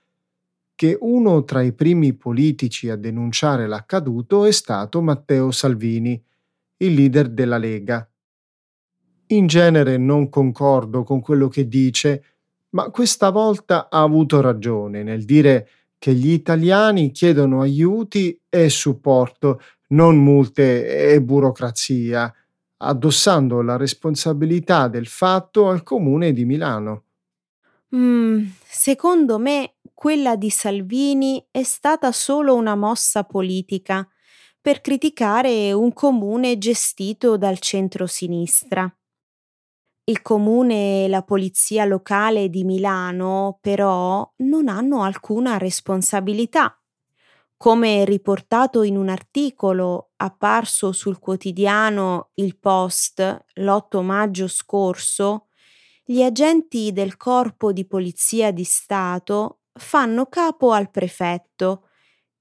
che 0.73 0.97
uno 0.99 1.43
tra 1.43 1.61
i 1.61 1.73
primi 1.73 2.13
politici 2.15 2.89
a 2.89 2.95
denunciare 2.95 3.67
l'accaduto 3.67 4.45
è 4.45 4.51
stato 4.51 4.99
Matteo 5.01 5.51
Salvini, 5.51 6.21
il 6.77 6.93
leader 6.95 7.29
della 7.29 7.57
Lega. 7.57 8.05
In 9.33 9.47
genere 9.47 9.97
non 9.97 10.29
concordo 10.29 11.01
con 11.03 11.19
quello 11.19 11.47
che 11.47 11.67
dice, 11.67 12.23
ma 12.69 12.91
questa 12.91 13.31
volta 13.31 13.89
ha 13.89 14.01
avuto 14.01 14.41
ragione 14.41 15.01
nel 15.01 15.25
dire 15.25 15.67
che 15.97 16.13
gli 16.13 16.29
italiani 16.29 17.09
chiedono 17.09 17.61
aiuti 17.61 18.39
e 18.47 18.69
supporto, 18.69 19.59
non 19.89 20.17
multe 20.17 21.13
e 21.13 21.19
burocrazia, 21.19 22.31
addossando 22.77 23.63
la 23.63 23.75
responsabilità 23.75 24.87
del 24.87 25.07
fatto 25.07 25.67
al 25.67 25.81
comune 25.81 26.31
di 26.31 26.45
Milano. 26.45 27.03
Mm, 27.95 28.45
secondo 28.63 29.39
me 29.39 29.77
quella 29.95 30.35
di 30.35 30.51
Salvini 30.51 31.43
è 31.49 31.63
stata 31.63 32.11
solo 32.11 32.53
una 32.53 32.75
mossa 32.75 33.23
politica 33.23 34.07
per 34.61 34.79
criticare 34.81 35.71
un 35.71 35.91
comune 35.91 36.59
gestito 36.59 37.35
dal 37.35 37.57
centro-sinistra. 37.57 38.95
Il 40.07 40.21
comune 40.21 41.05
e 41.05 41.07
la 41.07 41.21
polizia 41.23 41.85
locale 41.85 42.49
di 42.49 42.65
Milano, 42.65 43.57
però, 43.61 44.29
non 44.39 44.67
hanno 44.67 45.01
alcuna 45.03 45.57
responsabilità. 45.57 46.77
Come 47.55 48.03
riportato 48.03 48.83
in 48.83 48.97
un 48.97 49.07
articolo 49.07 50.11
apparso 50.17 50.91
sul 50.91 51.19
quotidiano 51.19 52.31
Il 52.33 52.57
Post 52.59 53.45
l'8 53.53 54.01
maggio 54.01 54.49
scorso, 54.49 55.47
gli 56.03 56.21
agenti 56.21 56.91
del 56.91 57.15
Corpo 57.15 57.71
di 57.71 57.85
Polizia 57.87 58.51
di 58.51 58.65
Stato 58.65 59.61
fanno 59.71 60.25
capo 60.25 60.71
al 60.73 60.91
prefetto, 60.91 61.87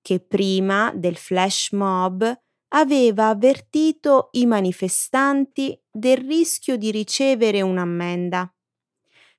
che 0.03 0.19
prima 0.19 0.93
del 0.97 1.17
flash 1.17 1.71
mob 1.71 2.41
aveva 2.75 3.29
avvertito 3.29 4.29
i 4.33 4.47
manifestanti 4.47 5.79
del 5.91 6.19
rischio 6.19 6.77
di 6.77 6.91
ricevere 6.91 7.61
un'ammenda. 7.63 8.53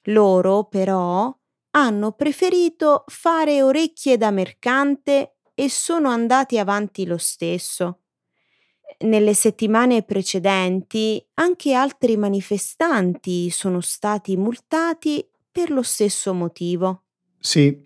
Loro, 0.08 0.66
però, 0.66 1.36
hanno 1.72 2.12
preferito 2.12 3.04
fare 3.08 3.64
orecchie 3.64 4.18
da 4.18 4.32
mercante 4.32 5.38
e 5.54 5.70
sono 5.70 6.10
andati 6.10 6.58
avanti 6.58 7.06
lo 7.06 7.18
stesso. 7.18 8.00
Nelle 9.00 9.34
settimane 9.34 10.04
precedenti 10.04 11.26
anche 11.36 11.74
altri 11.74 12.16
manifestanti 12.16 13.50
sono 13.50 13.82
stati 13.82 14.38
multati 14.38 15.28
per 15.52 15.72
lo 15.72 15.82
stesso 15.82 16.34
motivo. 16.34 17.04
Sì, 17.40 17.82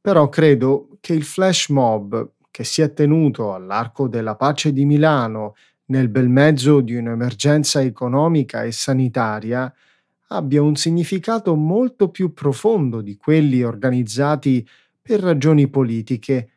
però 0.00 0.28
credo 0.28 0.96
che 1.00 1.12
il 1.12 1.24
flash 1.24 1.68
mob 1.68 2.32
che 2.56 2.64
si 2.64 2.80
è 2.80 2.94
tenuto 2.94 3.52
all'Arco 3.52 4.08
della 4.08 4.34
Pace 4.34 4.72
di 4.72 4.86
Milano 4.86 5.56
nel 5.88 6.08
bel 6.08 6.30
mezzo 6.30 6.80
di 6.80 6.94
un'emergenza 6.94 7.82
economica 7.82 8.62
e 8.62 8.72
sanitaria 8.72 9.70
abbia 10.28 10.62
un 10.62 10.74
significato 10.74 11.54
molto 11.54 12.08
più 12.08 12.32
profondo 12.32 13.02
di 13.02 13.18
quelli 13.18 13.62
organizzati 13.62 14.66
per 15.02 15.20
ragioni 15.20 15.68
politiche. 15.68 16.52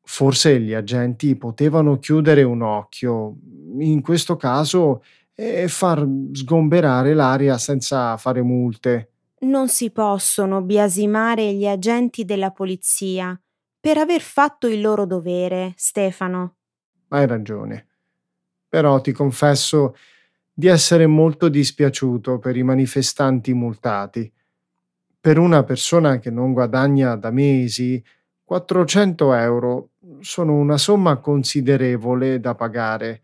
Forse 0.00 0.60
gli 0.60 0.74
agenti 0.74 1.34
potevano 1.34 1.98
chiudere 1.98 2.44
un 2.44 2.62
occhio, 2.62 3.34
in 3.80 4.02
questo 4.02 4.36
caso, 4.36 5.02
e 5.34 5.66
far 5.66 6.06
sgomberare 6.30 7.14
l'aria 7.14 7.58
senza 7.58 8.16
fare 8.16 8.42
multe. 8.42 9.10
Non 9.40 9.66
si 9.66 9.90
possono 9.90 10.62
biasimare 10.62 11.52
gli 11.52 11.66
agenti 11.66 12.24
della 12.24 12.52
polizia 12.52 13.36
per 13.80 13.96
aver 13.96 14.20
fatto 14.20 14.68
il 14.68 14.82
loro 14.82 15.06
dovere, 15.06 15.72
Stefano. 15.76 16.56
Hai 17.08 17.26
ragione. 17.26 17.86
Però 18.68 19.00
ti 19.00 19.10
confesso 19.12 19.96
di 20.52 20.66
essere 20.66 21.06
molto 21.06 21.48
dispiaciuto 21.48 22.38
per 22.38 22.56
i 22.56 22.62
manifestanti 22.62 23.54
multati. 23.54 24.30
Per 25.18 25.38
una 25.38 25.64
persona 25.64 26.18
che 26.18 26.30
non 26.30 26.52
guadagna 26.52 27.16
da 27.16 27.30
mesi, 27.30 28.02
400 28.44 29.32
euro 29.32 29.90
sono 30.20 30.54
una 30.54 30.76
somma 30.76 31.16
considerevole 31.16 32.38
da 32.38 32.54
pagare. 32.54 33.22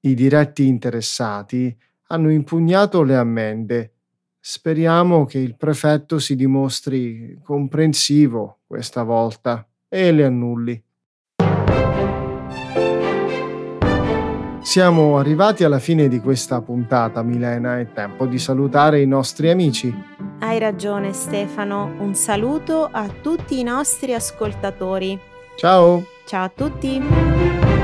I 0.00 0.14
diretti 0.14 0.66
interessati 0.66 1.76
hanno 2.08 2.30
impugnato 2.30 3.02
le 3.02 3.16
ammende. 3.16 3.92
Speriamo 4.40 5.24
che 5.24 5.38
il 5.38 5.56
prefetto 5.56 6.18
si 6.18 6.34
dimostri 6.34 7.38
comprensivo 7.42 8.60
questa 8.66 9.02
volta 9.02 9.67
e 9.88 10.12
le 10.12 10.24
annulli. 10.24 10.82
Siamo 14.60 15.16
arrivati 15.16 15.64
alla 15.64 15.78
fine 15.78 16.08
di 16.08 16.20
questa 16.20 16.60
puntata, 16.60 17.22
Milena, 17.22 17.78
è 17.78 17.90
tempo 17.92 18.26
di 18.26 18.38
salutare 18.38 19.00
i 19.00 19.06
nostri 19.06 19.48
amici. 19.48 19.90
Hai 20.40 20.58
ragione 20.58 21.14
Stefano, 21.14 21.94
un 22.00 22.14
saluto 22.14 22.86
a 22.90 23.08
tutti 23.08 23.58
i 23.58 23.62
nostri 23.62 24.12
ascoltatori. 24.12 25.18
Ciao! 25.56 26.04
Ciao 26.26 26.44
a 26.44 26.52
tutti! 26.54 27.77